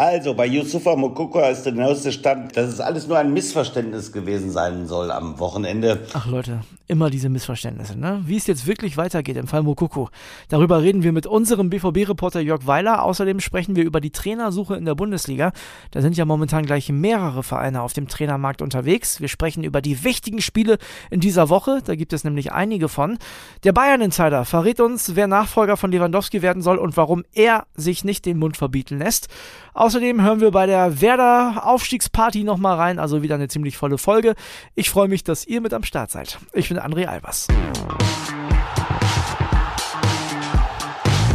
Also, 0.00 0.32
bei 0.32 0.46
Yusufa 0.46 0.96
Mokoko 0.96 1.46
ist 1.46 1.64
der 1.64 1.74
neueste 1.74 2.10
Stand, 2.10 2.56
dass 2.56 2.70
es 2.70 2.80
alles 2.80 3.06
nur 3.06 3.18
ein 3.18 3.34
Missverständnis 3.34 4.12
gewesen 4.12 4.50
sein 4.50 4.86
soll 4.86 5.10
am 5.10 5.38
Wochenende. 5.38 6.06
Ach 6.14 6.26
Leute, 6.26 6.62
immer 6.86 7.10
diese 7.10 7.28
Missverständnisse, 7.28 7.98
ne? 7.98 8.22
Wie 8.24 8.38
es 8.38 8.46
jetzt 8.46 8.66
wirklich 8.66 8.96
weitergeht 8.96 9.36
im 9.36 9.46
Fall 9.46 9.62
Mokoko. 9.62 10.08
Darüber 10.48 10.80
reden 10.80 11.02
wir 11.02 11.12
mit 11.12 11.26
unserem 11.26 11.68
BVB-Reporter 11.68 12.40
Jörg 12.40 12.66
Weiler. 12.66 13.04
Außerdem 13.04 13.40
sprechen 13.40 13.76
wir 13.76 13.84
über 13.84 14.00
die 14.00 14.10
Trainersuche 14.10 14.74
in 14.74 14.86
der 14.86 14.94
Bundesliga. 14.94 15.52
Da 15.90 16.00
sind 16.00 16.16
ja 16.16 16.24
momentan 16.24 16.64
gleich 16.64 16.88
mehrere 16.88 17.42
Vereine 17.42 17.82
auf 17.82 17.92
dem 17.92 18.08
Trainermarkt 18.08 18.62
unterwegs. 18.62 19.20
Wir 19.20 19.28
sprechen 19.28 19.64
über 19.64 19.82
die 19.82 20.02
wichtigen 20.02 20.40
Spiele 20.40 20.78
in 21.10 21.20
dieser 21.20 21.50
Woche. 21.50 21.82
Da 21.84 21.94
gibt 21.94 22.14
es 22.14 22.24
nämlich 22.24 22.52
einige 22.52 22.88
von. 22.88 23.18
Der 23.64 23.74
Bayern-Insider 23.74 24.46
verrät 24.46 24.80
uns, 24.80 25.14
wer 25.14 25.26
Nachfolger 25.26 25.76
von 25.76 25.92
Lewandowski 25.92 26.40
werden 26.40 26.62
soll 26.62 26.78
und 26.78 26.96
warum 26.96 27.22
er 27.34 27.66
sich 27.74 28.02
nicht 28.02 28.24
den 28.24 28.38
Mund 28.38 28.56
verbieten 28.56 28.96
lässt. 28.96 29.28
Hören 29.98 30.40
wir 30.40 30.50
bei 30.50 30.66
der 30.66 31.00
Werder 31.00 31.66
Aufstiegsparty 31.66 32.44
nochmal 32.44 32.76
rein, 32.76 32.98
also 32.98 33.22
wieder 33.22 33.34
eine 33.34 33.48
ziemlich 33.48 33.76
volle 33.76 33.98
Folge. 33.98 34.34
Ich 34.74 34.90
freue 34.90 35.08
mich, 35.08 35.24
dass 35.24 35.46
ihr 35.46 35.60
mit 35.60 35.74
am 35.74 35.82
Start 35.82 36.10
seid. 36.10 36.38
Ich 36.52 36.68
bin 36.68 36.78
André 36.78 37.06
Albers. 37.06 37.48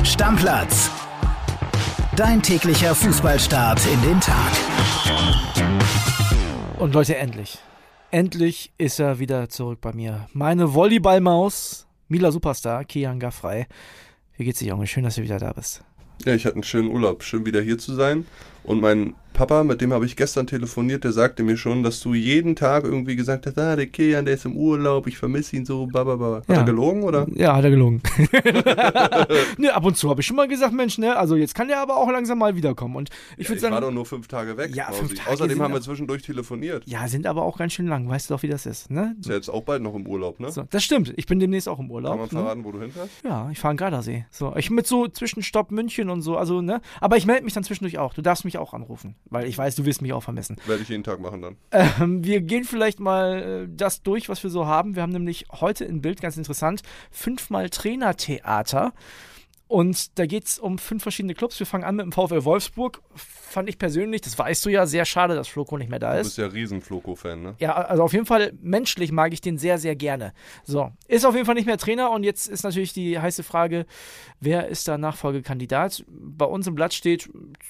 Stammplatz. 0.04 0.90
Dein 2.16 2.41
täglicher 2.41 2.95
Fußballstart 2.95 3.81
in 3.88 4.02
den 4.02 4.22
Tag. 4.22 4.52
Und 6.80 6.94
Leute, 6.94 7.17
endlich. 7.17 7.58
Endlich 8.12 8.72
ist 8.78 9.00
er 9.00 9.20
wieder 9.20 9.50
zurück 9.50 9.81
bei 9.81 9.92
mir. 9.92 10.28
Meine 10.31 10.73
Volleyballmaus, 10.73 11.88
Mila 12.08 12.31
Superstar, 12.31 12.86
Kian 12.86 13.20
Gaffrey. 13.20 13.66
Wie 14.38 14.45
geht's 14.45 14.59
dir, 14.59 14.70
Junge? 14.70 14.88
Schön, 14.88 15.03
dass 15.03 15.16
du 15.16 15.23
wieder 15.23 15.40
da 15.40 15.52
bist. 15.52 15.84
Ja, 16.24 16.34
ich 16.34 16.46
hatte 16.46 16.55
einen 16.55 16.64
schönen 16.64 16.90
Urlaub. 16.90 17.24
Schön 17.24 17.46
wieder 17.46 17.62
hier 17.62 17.78
zu 17.78 17.94
sein. 17.94 18.26
Und 18.64 18.82
mein 18.82 19.16
Papa, 19.35 19.63
mit 19.63 19.81
dem 19.81 19.91
habe 19.94 20.05
ich 20.05 20.16
gestern 20.16 20.48
telefoniert, 20.48 21.03
der 21.03 21.12
sagte 21.12 21.44
mir 21.44 21.57
schon, 21.57 21.84
dass 21.84 21.99
du 21.99 22.13
jeden 22.13 22.55
Tag 22.55 22.86
irgendwie 22.86 23.16
gesagt 23.16 23.45
hast, 23.45 23.58
ah, 23.59 23.75
der 23.75 23.86
Kian, 23.88 24.25
der 24.25 24.33
ist 24.36 24.45
im 24.45 24.55
Urlaub, 24.55 25.08
ich 25.08 25.17
vermisse 25.17 25.55
ihn 25.58 25.66
so, 25.66 25.86
bababa. 25.88 26.38
Hat 26.38 26.47
Ja. 26.50 26.55
er 26.55 26.64
gelogen, 26.64 27.03
oder? 27.03 27.27
Ja, 27.36 27.55
hat 27.55 27.64
er 27.66 27.69
gelungen. 27.69 28.02
ne, 29.58 29.73
ab 29.73 29.86
und 29.86 29.97
zu 29.97 30.09
habe 30.09 30.22
ich 30.22 30.27
schon 30.27 30.38
mal 30.38 30.47
gesagt, 30.47 30.73
Mensch, 30.73 30.97
ne, 30.97 31.16
also 31.17 31.36
jetzt 31.36 31.53
kann 31.53 31.67
der 31.67 31.80
aber 31.81 31.97
auch 31.97 32.09
langsam 32.09 32.39
mal 32.39 32.55
wiederkommen. 32.55 32.95
Und 32.95 33.09
ich 33.38 33.45
Ja, 33.45 33.50
würde 33.50 33.58
ich 33.58 33.64
war 33.64 33.69
sagen, 33.72 33.81
doch 33.86 33.92
nur 33.92 34.05
fünf 34.05 34.27
Tage 34.27 34.58
weg. 34.58 34.75
Ja, 34.75 34.92
fünf 34.92 35.14
Tage 35.14 35.30
Außerdem 35.30 35.61
haben 35.61 35.73
wir 35.73 35.81
zwischendurch 35.81 36.22
telefoniert. 36.23 36.83
ja, 36.88 37.08
sind 37.08 37.27
aber 37.27 37.44
auch 37.44 37.58
ganz 37.58 37.73
schön 37.73 37.88
lang. 37.88 38.08
Weißt 38.09 38.30
du 38.30 38.33
doch, 38.36 38.44
wie 38.44 38.47
das 38.47 38.66
ist, 38.66 38.89
ne? 38.89 39.16
Ist 39.20 39.27
ja 39.30 39.36
jetzt 39.36 39.49
auch 39.49 39.61
bald 39.64 39.81
noch 39.83 39.95
im 39.95 40.08
Urlaub, 40.08 40.39
ne? 40.39 40.52
So, 40.52 40.64
das 40.70 40.83
stimmt. 40.83 41.14
Ich 41.17 41.25
bin 41.25 41.39
demnächst 41.39 41.67
auch 41.67 41.80
im 41.80 41.92
Urlaub. 41.92 42.11
Kann 42.11 42.20
man 42.20 42.27
ne? 42.27 42.39
verraten, 42.42 42.64
wo 42.64 42.72
du 42.72 42.80
hinfährst? 42.81 43.09
Ja, 43.23 43.49
ich 43.52 43.59
fahre 43.59 43.73
in 43.73 43.77
Gardasee. 43.77 44.25
So, 44.31 44.55
ich 44.55 44.70
mit 44.70 44.88
so 44.88 45.08
Zwischenstopp 45.08 45.72
München 45.72 46.09
und 46.09 46.22
so, 46.22 46.38
also, 46.38 46.61
ne? 46.61 46.81
Aber 47.02 47.17
ich 47.17 47.25
melde 47.25 47.44
mich 47.44 47.53
dann 47.53 47.64
zwischendurch 47.64 47.97
auch. 47.97 48.14
Du 48.14 48.22
darfst 48.22 48.45
mich 48.45 48.58
auch 48.58 48.73
anrufen, 48.73 49.16
weil 49.26 49.48
ich 49.48 49.58
weiß, 49.58 49.76
du 49.76 49.86
wirst 49.86 50.02
mich 50.02 50.14
auch 50.14 50.23
vermissen. 50.23 50.58
Werde 50.66 50.84
ich 50.84 50.90
jeden 50.90 51.04
Tag 51.04 51.20
machen 51.20 51.42
dann. 51.42 51.58
Ähm, 51.72 52.23
wir 52.23 52.42
gehen 52.42 52.64
vielleicht 52.64 53.00
mal 53.00 53.66
äh, 53.66 53.67
das 53.70 54.04
durch, 54.04 54.30
was 54.30 54.44
wir 54.44 54.50
so 54.50 54.66
haben. 54.66 54.95
Wir 54.95 55.02
haben 55.02 55.12
nämlich 55.12 55.45
heute 55.52 55.86
in 55.86 56.02
Bild 56.02 56.22
ganz 56.22 56.38
interessant 56.38 56.82
fünfmal 57.12 57.70
Trainertheater. 57.70 58.94
Und 59.67 60.19
da 60.19 60.27
geht 60.27 60.45
es 60.45 60.59
um 60.59 60.77
fünf 60.77 61.02
verschiedene 61.02 61.33
Clubs. 61.33 61.58
Wir 61.58 61.66
fangen 61.66 61.83
an 61.83 61.95
mit 61.95 62.05
dem 62.05 62.11
VfL 62.11 62.44
Wolfsburg. 62.45 63.02
Fand 63.16 63.67
ich 63.67 63.80
persönlich, 63.80 64.21
das 64.21 64.38
weißt 64.38 64.63
du 64.66 64.69
ja, 64.69 64.85
sehr 64.85 65.05
schade, 65.05 65.33
dass 65.33 65.47
Floko 65.47 65.77
nicht 65.77 65.89
mehr 65.89 65.97
da 65.97 66.13
Du 66.13 66.19
ist. 66.19 66.27
bist 66.27 66.38
ja 66.38 66.45
riesen 66.47 66.81
Floko-Fan, 66.81 67.41
ne? 67.41 67.55
Ja, 67.59 67.73
also 67.73 68.03
auf 68.03 68.13
jeden 68.13 68.25
Fall 68.27 68.53
menschlich 68.61 69.11
mag 69.11 69.33
ich 69.33 69.41
den 69.41 69.58
sehr, 69.58 69.77
sehr 69.80 69.95
gerne. 69.95 70.33
So, 70.66 70.91
ist 71.08 71.25
auf 71.25 71.33
jeden 71.33 71.45
Fall 71.47 71.55
nicht 71.55 71.66
mehr 71.66 71.77
Trainer 71.77 72.11
und 72.11 72.23
jetzt 72.23 72.47
ist 72.47 72.63
natürlich 72.63 72.93
die 72.93 73.17
heiße 73.19 73.41
Frage, 73.43 73.86
wer 74.39 74.67
ist 74.67 74.88
da 74.88 74.97
Nachfolgekandidat? 74.99 76.03
Bei 76.09 76.45
uns 76.45 76.67
im 76.67 76.75
Blatt 76.75 76.93
steht 76.93 77.30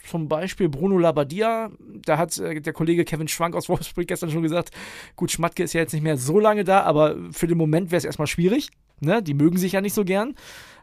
zum 0.09 0.27
Beispiel 0.27 0.67
Bruno 0.67 0.97
Labbadia. 0.97 1.71
Da 2.05 2.17
hat 2.17 2.37
äh, 2.39 2.59
der 2.59 2.73
Kollege 2.73 3.05
Kevin 3.05 3.27
Schwank 3.29 3.55
aus 3.55 3.69
Wolfsburg 3.69 4.07
gestern 4.07 4.31
schon 4.31 4.43
gesagt, 4.43 4.71
gut, 5.15 5.31
Schmatke 5.31 5.63
ist 5.63 5.73
ja 5.73 5.81
jetzt 5.81 5.93
nicht 5.93 6.03
mehr 6.03 6.17
so 6.17 6.39
lange 6.39 6.63
da, 6.65 6.81
aber 6.81 7.15
für 7.31 7.47
den 7.47 7.57
Moment 7.57 7.91
wäre 7.91 7.99
es 7.99 8.05
erstmal 8.05 8.27
schwierig. 8.27 8.69
Ne? 9.01 9.21
Die 9.21 9.33
mögen 9.33 9.57
sich 9.57 9.73
ja 9.73 9.81
nicht 9.81 9.93
so 9.93 10.03
gern. 10.03 10.35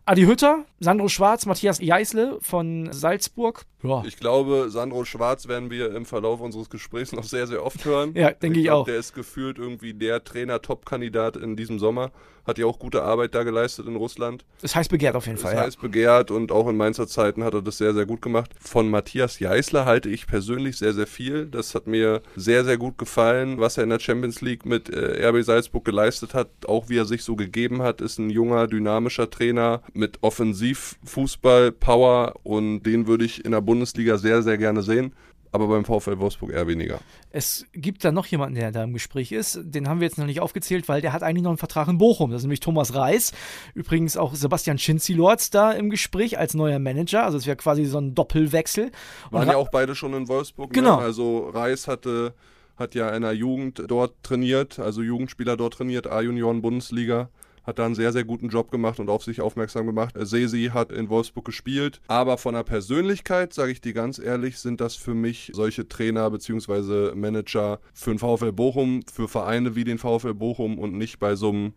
Adi 0.04 0.22
Hütter, 0.22 0.64
Sandro 0.80 1.08
Schwarz, 1.08 1.46
Matthias 1.46 1.78
Jeißle 1.80 2.38
von 2.40 2.92
Salzburg. 2.92 3.64
Ja, 3.82 4.02
Ich 4.06 4.16
glaube, 4.16 4.66
Sandro 4.70 5.04
Schwarz 5.04 5.48
werden 5.48 5.70
wir 5.70 5.94
im 5.94 6.04
Verlauf 6.06 6.40
unseres 6.40 6.70
Gesprächs 6.70 7.12
noch 7.12 7.24
sehr, 7.24 7.46
sehr 7.46 7.64
oft 7.64 7.84
hören. 7.84 8.12
Ja, 8.14 8.30
denke 8.32 8.58
ich 8.60 8.66
glaub, 8.66 8.82
auch. 8.82 8.84
Der 8.86 8.96
ist 8.98 9.14
gefühlt 9.14 9.58
irgendwie 9.58 9.94
der 9.94 10.22
Trainer-Top-Kandidat 10.24 11.36
in 11.36 11.56
diesem 11.56 11.78
Sommer. 11.78 12.10
Hat 12.44 12.58
ja 12.58 12.66
auch 12.66 12.80
gute 12.80 13.04
Arbeit 13.04 13.36
da 13.36 13.44
geleistet 13.44 13.86
in 13.86 13.94
Russland. 13.94 14.44
das 14.62 14.74
heißt 14.74 14.90
begehrt 14.90 15.14
auf 15.14 15.26
jeden 15.26 15.36
Das 15.36 15.44
Fall. 15.44 15.54
Ja. 15.54 15.60
heißt 15.60 15.80
begehrt 15.80 16.32
und 16.32 16.50
auch 16.50 16.68
in 16.68 16.76
Mainzer 16.76 17.06
Zeiten 17.06 17.44
hat 17.44 17.54
er 17.54 17.62
das 17.62 17.78
sehr, 17.78 17.94
sehr 17.94 18.04
gut 18.04 18.20
gemacht. 18.20 18.50
Von 18.58 18.90
Matthias 18.90 19.38
Jeißler 19.38 19.84
halte 19.84 20.08
ich 20.08 20.26
persönlich 20.26 20.76
sehr, 20.76 20.92
sehr 20.92 21.06
viel. 21.06 21.46
Das 21.46 21.76
hat 21.76 21.86
mir 21.86 22.20
sehr, 22.34 22.64
sehr 22.64 22.78
gut 22.78 22.98
gefallen, 22.98 23.60
was 23.60 23.78
er 23.78 23.84
in 23.84 23.90
der 23.90 24.00
Champions 24.00 24.40
League 24.40 24.66
mit 24.66 24.90
äh, 24.90 25.24
RB 25.28 25.44
Salzburg 25.44 25.84
geleistet 25.84 26.34
hat. 26.34 26.48
Auch 26.66 26.88
wie 26.88 26.96
er 26.98 27.04
sich 27.04 27.22
so 27.22 27.36
gegeben 27.36 27.80
hat, 27.80 28.00
ist 28.00 28.18
ein 28.18 28.28
junger, 28.28 28.66
dynamischer 28.66 29.30
Trainer 29.30 29.80
mit 29.92 30.18
Offensivfußball, 30.22 31.70
Power 31.72 32.34
und 32.42 32.82
den 32.82 33.06
würde 33.06 33.24
ich 33.24 33.44
in 33.44 33.52
der 33.52 33.60
Bundesliga 33.60 33.71
sehr, 33.84 34.42
sehr 34.42 34.58
gerne 34.58 34.82
sehen. 34.82 35.12
Aber 35.54 35.68
beim 35.68 35.84
VfL 35.84 36.18
Wolfsburg 36.18 36.50
eher 36.50 36.66
weniger. 36.66 36.98
Es 37.30 37.66
gibt 37.74 38.04
da 38.04 38.10
noch 38.10 38.24
jemanden, 38.24 38.54
der 38.54 38.72
da 38.72 38.84
im 38.84 38.94
Gespräch 38.94 39.32
ist. 39.32 39.60
Den 39.62 39.86
haben 39.86 40.00
wir 40.00 40.06
jetzt 40.06 40.16
noch 40.16 40.24
nicht 40.24 40.40
aufgezählt, 40.40 40.88
weil 40.88 41.02
der 41.02 41.12
hat 41.12 41.22
eigentlich 41.22 41.42
noch 41.42 41.50
einen 41.50 41.58
Vertrag 41.58 41.88
in 41.88 41.98
Bochum. 41.98 42.30
Das 42.30 42.40
ist 42.40 42.44
nämlich 42.44 42.60
Thomas 42.60 42.94
Reis. 42.94 43.32
Übrigens 43.74 44.16
auch 44.16 44.34
Sebastian 44.34 44.78
Schinzi-Lorz 44.78 45.50
da 45.50 45.72
im 45.72 45.90
Gespräch 45.90 46.38
als 46.38 46.54
neuer 46.54 46.78
Manager. 46.78 47.24
Also 47.24 47.36
es 47.36 47.46
wäre 47.46 47.58
quasi 47.58 47.84
so 47.84 47.98
ein 47.98 48.14
Doppelwechsel. 48.14 48.92
Waren 49.30 49.48
ja 49.48 49.56
auch 49.56 49.70
beide 49.70 49.94
schon 49.94 50.14
in 50.14 50.26
Wolfsburg. 50.26 50.72
Genau. 50.72 50.96
Ne? 50.96 51.02
Also 51.02 51.50
Reis 51.50 51.86
hatte, 51.86 52.32
hat 52.76 52.94
ja 52.94 53.10
in 53.10 53.20
der 53.20 53.34
Jugend 53.34 53.82
dort 53.88 54.14
trainiert, 54.22 54.78
also 54.78 55.02
Jugendspieler 55.02 55.58
dort 55.58 55.74
trainiert, 55.74 56.06
A-Junioren 56.06 56.62
Bundesliga. 56.62 57.28
Hat 57.64 57.78
da 57.78 57.86
einen 57.86 57.94
sehr, 57.94 58.12
sehr 58.12 58.24
guten 58.24 58.48
Job 58.48 58.70
gemacht 58.70 58.98
und 58.98 59.08
auf 59.08 59.24
sich 59.24 59.40
aufmerksam 59.40 59.86
gemacht. 59.86 60.14
Sesi 60.18 60.70
hat 60.72 60.92
in 60.92 61.08
Wolfsburg 61.08 61.44
gespielt. 61.44 62.00
Aber 62.08 62.38
von 62.38 62.54
der 62.54 62.64
Persönlichkeit, 62.64 63.52
sage 63.52 63.72
ich 63.72 63.80
dir 63.80 63.92
ganz 63.92 64.18
ehrlich, 64.18 64.58
sind 64.58 64.80
das 64.80 64.96
für 64.96 65.14
mich 65.14 65.50
solche 65.54 65.88
Trainer 65.88 66.30
bzw. 66.30 67.14
Manager 67.14 67.80
für 67.94 68.10
den 68.10 68.18
VfL 68.18 68.52
Bochum, 68.52 69.02
für 69.12 69.28
Vereine 69.28 69.76
wie 69.76 69.84
den 69.84 69.98
VfL 69.98 70.34
Bochum 70.34 70.78
und 70.78 70.96
nicht 70.96 71.18
bei 71.18 71.36
so 71.36 71.50
einem 71.50 71.72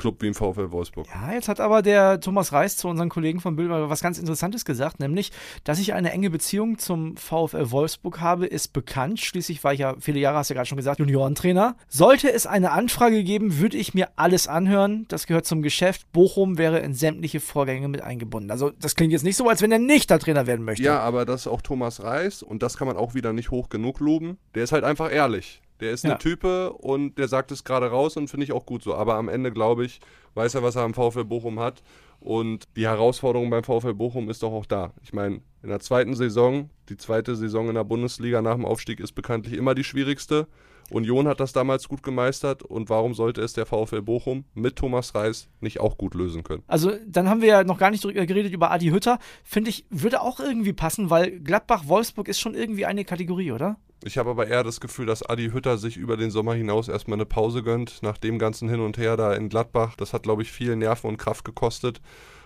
Club 0.00 0.22
wie 0.22 0.28
im 0.28 0.34
VfL 0.34 0.72
Wolfsburg. 0.72 1.06
Ja, 1.14 1.34
jetzt 1.34 1.48
hat 1.48 1.60
aber 1.60 1.82
der 1.82 2.20
Thomas 2.20 2.52
Reis 2.52 2.76
zu 2.76 2.88
unseren 2.88 3.10
Kollegen 3.10 3.40
von 3.40 3.54
Bild 3.54 3.70
was 3.70 4.00
ganz 4.00 4.18
Interessantes 4.18 4.64
gesagt, 4.64 4.98
nämlich, 4.98 5.30
dass 5.62 5.78
ich 5.78 5.92
eine 5.92 6.10
enge 6.10 6.30
Beziehung 6.30 6.78
zum 6.78 7.16
VfL 7.16 7.70
Wolfsburg 7.70 8.20
habe, 8.20 8.46
ist 8.46 8.72
bekannt. 8.72 9.20
Schließlich 9.20 9.62
war 9.62 9.74
ich 9.74 9.80
ja 9.80 9.94
viele 10.00 10.18
Jahre, 10.18 10.38
hast 10.38 10.50
du 10.50 10.54
ja 10.54 10.56
gerade 10.56 10.68
schon 10.68 10.76
gesagt, 10.76 10.98
Juniorentrainer. 10.98 11.76
Sollte 11.88 12.32
es 12.32 12.46
eine 12.46 12.72
Anfrage 12.72 13.22
geben, 13.22 13.58
würde 13.58 13.76
ich 13.76 13.92
mir 13.92 14.08
alles 14.16 14.48
anhören. 14.48 15.04
Das 15.08 15.26
gehört 15.26 15.44
zum 15.44 15.60
Geschäft. 15.60 16.10
Bochum 16.12 16.56
wäre 16.56 16.78
in 16.78 16.94
sämtliche 16.94 17.40
Vorgänge 17.40 17.88
mit 17.88 18.00
eingebunden. 18.00 18.50
Also, 18.50 18.70
das 18.70 18.96
klingt 18.96 19.12
jetzt 19.12 19.24
nicht 19.24 19.36
so, 19.36 19.48
als 19.48 19.60
wenn 19.60 19.70
er 19.70 19.78
nicht 19.78 20.08
der 20.08 20.18
Trainer 20.18 20.46
werden 20.46 20.64
möchte. 20.64 20.82
Ja, 20.82 21.00
aber 21.00 21.26
das 21.26 21.42
ist 21.42 21.46
auch 21.46 21.60
Thomas 21.60 22.02
Reis 22.02 22.42
und 22.42 22.62
das 22.62 22.78
kann 22.78 22.88
man 22.88 22.96
auch 22.96 23.14
wieder 23.14 23.34
nicht 23.34 23.50
hoch 23.50 23.68
genug 23.68 24.00
loben. 24.00 24.38
Der 24.54 24.64
ist 24.64 24.72
halt 24.72 24.84
einfach 24.84 25.12
ehrlich. 25.12 25.60
Der 25.80 25.92
ist 25.92 26.04
Ja. 26.04 26.10
eine 26.10 26.18
Type 26.18 26.72
und 26.72 27.18
der 27.18 27.28
sagt 27.28 27.50
es 27.52 27.64
gerade 27.64 27.86
raus 27.90 28.16
und 28.16 28.28
finde 28.28 28.44
ich 28.44 28.52
auch 28.52 28.66
gut 28.66 28.82
so. 28.82 28.94
Aber 28.94 29.14
am 29.14 29.28
Ende, 29.28 29.50
glaube 29.52 29.84
ich, 29.84 30.00
weiß 30.34 30.54
er, 30.54 30.62
was 30.62 30.76
er 30.76 30.82
am 30.82 30.94
VfL 30.94 31.24
Bochum 31.24 31.58
hat. 31.60 31.82
Und 32.20 32.64
die 32.76 32.86
Herausforderung 32.86 33.48
beim 33.48 33.64
VfL 33.64 33.94
Bochum 33.94 34.28
ist 34.28 34.42
doch 34.42 34.52
auch 34.52 34.66
da. 34.66 34.92
Ich 35.02 35.12
meine, 35.14 35.40
in 35.62 35.68
der 35.70 35.80
zweiten 35.80 36.14
Saison, 36.14 36.68
die 36.90 36.96
zweite 36.98 37.34
Saison 37.34 37.68
in 37.68 37.74
der 37.74 37.84
Bundesliga 37.84 38.42
nach 38.42 38.54
dem 38.56 38.66
Aufstieg 38.66 39.00
ist 39.00 39.12
bekanntlich 39.12 39.54
immer 39.56 39.74
die 39.74 39.84
schwierigste. 39.84 40.46
Union 40.90 41.28
hat 41.28 41.40
das 41.40 41.52
damals 41.52 41.88
gut 41.88 42.02
gemeistert 42.02 42.62
und 42.62 42.90
warum 42.90 43.14
sollte 43.14 43.40
es 43.42 43.52
der 43.52 43.66
VfL 43.66 44.02
Bochum 44.02 44.44
mit 44.54 44.76
Thomas 44.76 45.14
Reis 45.14 45.48
nicht 45.60 45.80
auch 45.80 45.96
gut 45.96 46.14
lösen 46.14 46.42
können? 46.42 46.62
Also, 46.66 46.92
dann 47.06 47.28
haben 47.28 47.40
wir 47.40 47.48
ja 47.48 47.64
noch 47.64 47.78
gar 47.78 47.90
nicht 47.90 48.04
drüber 48.04 48.26
geredet 48.26 48.52
über 48.52 48.70
Adi 48.70 48.88
Hütter. 48.88 49.18
Finde 49.44 49.70
ich, 49.70 49.86
würde 49.90 50.20
auch 50.20 50.40
irgendwie 50.40 50.72
passen, 50.72 51.10
weil 51.10 51.40
Gladbach-Wolfsburg 51.40 52.28
ist 52.28 52.40
schon 52.40 52.54
irgendwie 52.54 52.86
eine 52.86 53.04
Kategorie, 53.04 53.52
oder? 53.52 53.78
Ich 54.02 54.16
habe 54.16 54.30
aber 54.30 54.46
eher 54.46 54.64
das 54.64 54.80
Gefühl, 54.80 55.06
dass 55.06 55.22
Adi 55.22 55.50
Hütter 55.50 55.76
sich 55.76 55.96
über 55.96 56.16
den 56.16 56.30
Sommer 56.30 56.54
hinaus 56.54 56.88
erstmal 56.88 57.18
eine 57.18 57.26
Pause 57.26 57.62
gönnt, 57.62 58.02
nach 58.02 58.16
dem 58.16 58.38
ganzen 58.38 58.68
Hin 58.68 58.80
und 58.80 58.96
Her 58.96 59.16
da 59.16 59.34
in 59.34 59.48
Gladbach. 59.50 59.94
Das 59.96 60.12
hat, 60.12 60.22
glaube 60.22 60.42
ich, 60.42 60.50
viel 60.50 60.74
Nerven 60.74 61.08
und 61.08 61.18
Kraft 61.18 61.44
gekostet. 61.44 62.00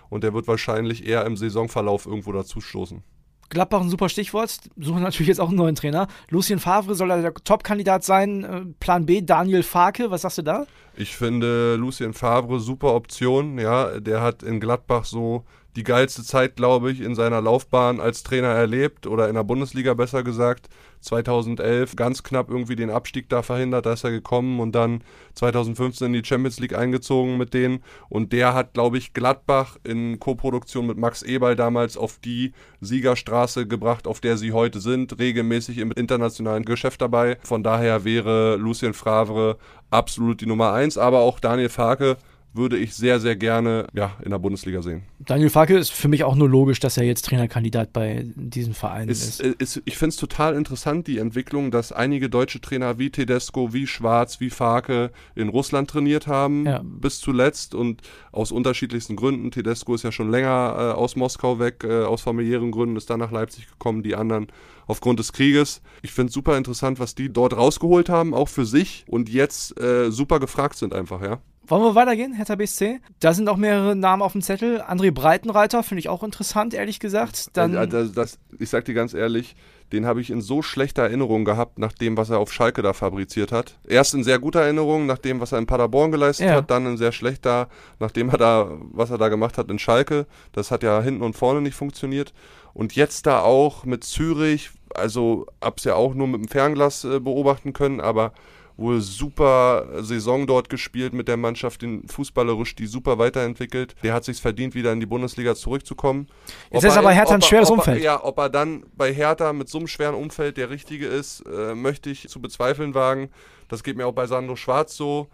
Und 0.09 0.23
der 0.23 0.33
wird 0.33 0.47
wahrscheinlich 0.47 1.07
eher 1.07 1.25
im 1.25 1.37
Saisonverlauf 1.37 2.05
irgendwo 2.05 2.31
dazustoßen. 2.31 3.03
Gladbach 3.49 3.81
ein 3.81 3.89
super 3.89 4.09
Stichwort. 4.09 4.59
Suchen 4.77 5.03
natürlich 5.03 5.27
jetzt 5.27 5.39
auch 5.39 5.49
einen 5.49 5.57
neuen 5.57 5.75
Trainer. 5.75 6.07
Lucien 6.29 6.59
Favre 6.59 6.95
soll 6.95 7.09
der 7.09 7.33
Top-Kandidat 7.33 8.03
sein. 8.03 8.43
Äh, 8.43 8.61
Plan 8.79 9.05
B, 9.05 9.21
Daniel 9.21 9.63
Farke. 9.63 10.11
Was 10.11 10.23
sagst 10.23 10.39
du 10.39 10.41
da? 10.41 10.65
Ich 10.95 11.15
finde 11.15 11.75
Lucien 11.75 12.13
Favre 12.13 12.59
super 12.59 12.93
Option. 12.95 13.59
Ja, 13.59 13.99
der 13.99 14.21
hat 14.21 14.43
in 14.43 14.59
Gladbach 14.59 15.05
so 15.05 15.43
die 15.75 15.83
geilste 15.83 16.23
Zeit, 16.23 16.55
glaube 16.55 16.91
ich, 16.91 17.01
in 17.01 17.15
seiner 17.15 17.41
Laufbahn 17.41 17.99
als 17.99 18.23
Trainer 18.23 18.47
erlebt 18.47 19.07
oder 19.07 19.27
in 19.27 19.35
der 19.35 19.43
Bundesliga 19.43 19.93
besser 19.93 20.23
gesagt. 20.23 20.69
2011 21.01 21.95
ganz 21.95 22.23
knapp 22.23 22.49
irgendwie 22.49 22.75
den 22.75 22.89
Abstieg 22.89 23.29
da 23.29 23.43
verhindert, 23.43 23.85
da 23.85 23.93
ist 23.93 24.03
er 24.03 24.11
gekommen 24.11 24.59
und 24.59 24.73
dann 24.73 25.03
2015 25.35 26.07
in 26.07 26.13
die 26.13 26.27
Champions 26.27 26.59
League 26.59 26.75
eingezogen 26.75 27.37
mit 27.37 27.53
denen. 27.53 27.83
Und 28.09 28.33
der 28.33 28.53
hat, 28.53 28.73
glaube 28.73 28.97
ich, 28.97 29.13
Gladbach 29.13 29.77
in 29.83 30.19
Koproduktion 30.19 30.87
mit 30.87 30.97
Max 30.97 31.21
Eberl 31.21 31.55
damals 31.55 31.97
auf 31.97 32.17
die 32.23 32.53
Siegerstraße 32.81 33.67
gebracht, 33.67 34.07
auf 34.07 34.19
der 34.19 34.37
sie 34.37 34.51
heute 34.51 34.79
sind, 34.79 35.19
regelmäßig 35.19 35.77
im 35.77 35.91
internationalen 35.91 36.65
Geschäft 36.65 37.01
dabei. 37.01 37.37
Von 37.43 37.61
daher 37.61 38.03
wäre 38.03 38.55
Lucien 38.55 38.93
Favre 38.93 39.57
absolut 39.91 40.41
die 40.41 40.47
Nummer 40.47 40.73
eins, 40.73 40.97
aber 40.97 41.19
auch 41.19 41.39
Daniel 41.39 41.69
Farke 41.69 42.17
würde 42.55 42.77
ich 42.77 42.93
sehr, 42.93 43.19
sehr 43.19 43.35
gerne 43.35 43.87
ja, 43.93 44.15
in 44.23 44.31
der 44.31 44.39
Bundesliga 44.39 44.81
sehen. 44.81 45.03
Daniel 45.19 45.49
Farke 45.49 45.77
ist 45.77 45.91
für 45.91 46.07
mich 46.07 46.23
auch 46.23 46.35
nur 46.35 46.49
logisch, 46.49 46.79
dass 46.79 46.97
er 46.97 47.03
jetzt 47.03 47.25
Trainerkandidat 47.25 47.93
bei 47.93 48.25
diesem 48.35 48.73
Verein 48.73 49.09
ist. 49.09 49.41
ist. 49.41 49.61
ist 49.61 49.81
ich 49.85 49.97
finde 49.97 50.11
es 50.11 50.17
total 50.17 50.55
interessant, 50.55 51.07
die 51.07 51.17
Entwicklung, 51.17 51.71
dass 51.71 51.91
einige 51.91 52.29
deutsche 52.29 52.61
Trainer 52.61 52.97
wie 52.97 53.09
Tedesco, 53.09 53.73
wie 53.73 53.87
Schwarz, 53.87 54.39
wie 54.39 54.49
Farke 54.49 55.11
in 55.35 55.49
Russland 55.49 55.89
trainiert 55.89 56.27
haben, 56.27 56.65
ja. 56.65 56.81
bis 56.83 57.19
zuletzt 57.19 57.75
und 57.75 58.01
aus 58.31 58.51
unterschiedlichsten 58.51 59.15
Gründen. 59.15 59.51
Tedesco 59.51 59.93
ist 59.95 60.03
ja 60.03 60.11
schon 60.11 60.29
länger 60.29 60.75
äh, 60.77 60.97
aus 60.97 61.15
Moskau 61.15 61.59
weg, 61.59 61.83
äh, 61.83 62.03
aus 62.03 62.21
familiären 62.21 62.71
Gründen, 62.71 62.95
ist 62.95 63.09
dann 63.09 63.19
nach 63.19 63.31
Leipzig 63.31 63.67
gekommen, 63.67 64.03
die 64.03 64.15
anderen 64.15 64.47
aufgrund 64.87 65.19
des 65.19 65.33
Krieges. 65.33 65.81
Ich 66.01 66.11
finde 66.11 66.29
es 66.29 66.33
super 66.33 66.57
interessant, 66.57 66.99
was 66.99 67.15
die 67.15 67.31
dort 67.31 67.55
rausgeholt 67.55 68.09
haben, 68.09 68.33
auch 68.33 68.49
für 68.49 68.65
sich 68.65 69.05
und 69.07 69.29
jetzt 69.29 69.79
äh, 69.79 70.11
super 70.11 70.39
gefragt 70.39 70.77
sind 70.77 70.93
einfach, 70.93 71.21
ja. 71.21 71.39
Wollen 71.67 71.83
wir 71.83 71.95
weitergehen, 71.95 72.33
Hertha 72.33 72.55
BSC? 72.55 72.99
Da 73.19 73.33
sind 73.33 73.49
auch 73.49 73.57
mehrere 73.57 73.95
Namen 73.95 74.21
auf 74.21 74.33
dem 74.33 74.41
Zettel. 74.41 74.81
André 74.81 75.11
Breitenreiter 75.11 75.81
finde 75.83 75.99
ich 75.99 76.09
auch 76.09 76.23
interessant, 76.23 76.73
ehrlich 76.73 76.99
gesagt. 76.99 77.49
Dann 77.53 77.73
das, 77.89 78.11
das, 78.11 78.39
ich 78.59 78.69
sag 78.69 78.85
dir 78.85 78.93
ganz 78.93 79.13
ehrlich, 79.13 79.55
den 79.91 80.05
habe 80.05 80.21
ich 80.21 80.29
in 80.29 80.41
so 80.41 80.61
schlechter 80.61 81.03
Erinnerung 81.03 81.45
gehabt, 81.45 81.79
nach 81.79 81.93
dem, 81.93 82.17
was 82.17 82.29
er 82.29 82.39
auf 82.39 82.51
Schalke 82.51 82.81
da 82.81 82.93
fabriziert 82.93 83.51
hat. 83.51 83.77
Erst 83.87 84.13
in 84.13 84.23
sehr 84.23 84.39
guter 84.39 84.61
Erinnerung, 84.61 85.05
nach 85.05 85.17
dem, 85.17 85.39
was 85.39 85.51
er 85.51 85.59
in 85.59 85.67
Paderborn 85.67 86.11
geleistet 86.11 86.47
ja. 86.47 86.55
hat, 86.55 86.69
dann 86.69 86.85
in 86.85 86.97
sehr 86.97 87.11
schlechter, 87.11 87.69
nachdem 87.99 88.29
er 88.29 88.37
da, 88.37 88.71
was 88.91 89.09
er 89.09 89.17
da 89.17 89.29
gemacht 89.29 89.57
hat 89.57 89.69
in 89.69 89.79
Schalke. 89.79 90.27
Das 90.51 90.71
hat 90.71 90.83
ja 90.83 91.01
hinten 91.01 91.23
und 91.23 91.35
vorne 91.35 91.61
nicht 91.61 91.75
funktioniert. 91.75 92.33
Und 92.73 92.95
jetzt 92.95 93.25
da 93.25 93.41
auch 93.41 93.85
mit 93.85 94.03
Zürich, 94.03 94.71
also 94.93 95.45
hab's 95.61 95.83
ja 95.83 95.95
auch 95.95 96.13
nur 96.13 96.27
mit 96.27 96.41
dem 96.41 96.47
Fernglas 96.47 97.05
äh, 97.05 97.19
beobachten 97.19 97.73
können, 97.73 98.01
aber 98.01 98.33
wohl 98.77 99.01
super 99.01 100.03
Saison 100.03 100.47
dort 100.47 100.69
gespielt 100.69 101.13
mit 101.13 101.27
der 101.27 101.37
Mannschaft, 101.37 101.81
den 101.81 102.07
fußballerisch 102.07 102.75
die 102.75 102.87
super 102.87 103.17
weiterentwickelt. 103.17 103.95
Der 104.03 104.13
hat 104.13 104.25
sich 104.25 104.41
verdient, 104.41 104.75
wieder 104.75 104.91
in 104.91 104.99
die 104.99 105.05
Bundesliga 105.05 105.55
zurückzukommen. 105.55 106.27
Jetzt 106.71 106.83
ob 106.83 106.91
ist 106.91 106.97
aber 106.97 107.11
Hertha 107.11 107.35
ein 107.35 107.41
schweres 107.41 107.69
ob 107.69 107.79
Umfeld. 107.79 107.97
Er, 107.97 108.03
ja, 108.03 108.23
ob 108.23 108.37
er 108.37 108.49
dann 108.49 108.85
bei 108.95 109.13
Hertha 109.13 109.53
mit 109.53 109.69
so 109.69 109.77
einem 109.77 109.87
schweren 109.87 110.15
Umfeld 110.15 110.57
der 110.57 110.69
Richtige 110.69 111.07
ist, 111.07 111.41
äh, 111.41 111.73
möchte 111.73 112.09
ich 112.09 112.27
zu 112.27 112.41
bezweifeln 112.41 112.93
wagen. 112.93 113.29
Das 113.67 113.83
geht 113.83 113.97
mir 113.97 114.07
auch 114.07 114.13
bei 114.13 114.27
Sandro 114.27 114.55
Schwarz 114.55 114.95
so. 114.95 115.27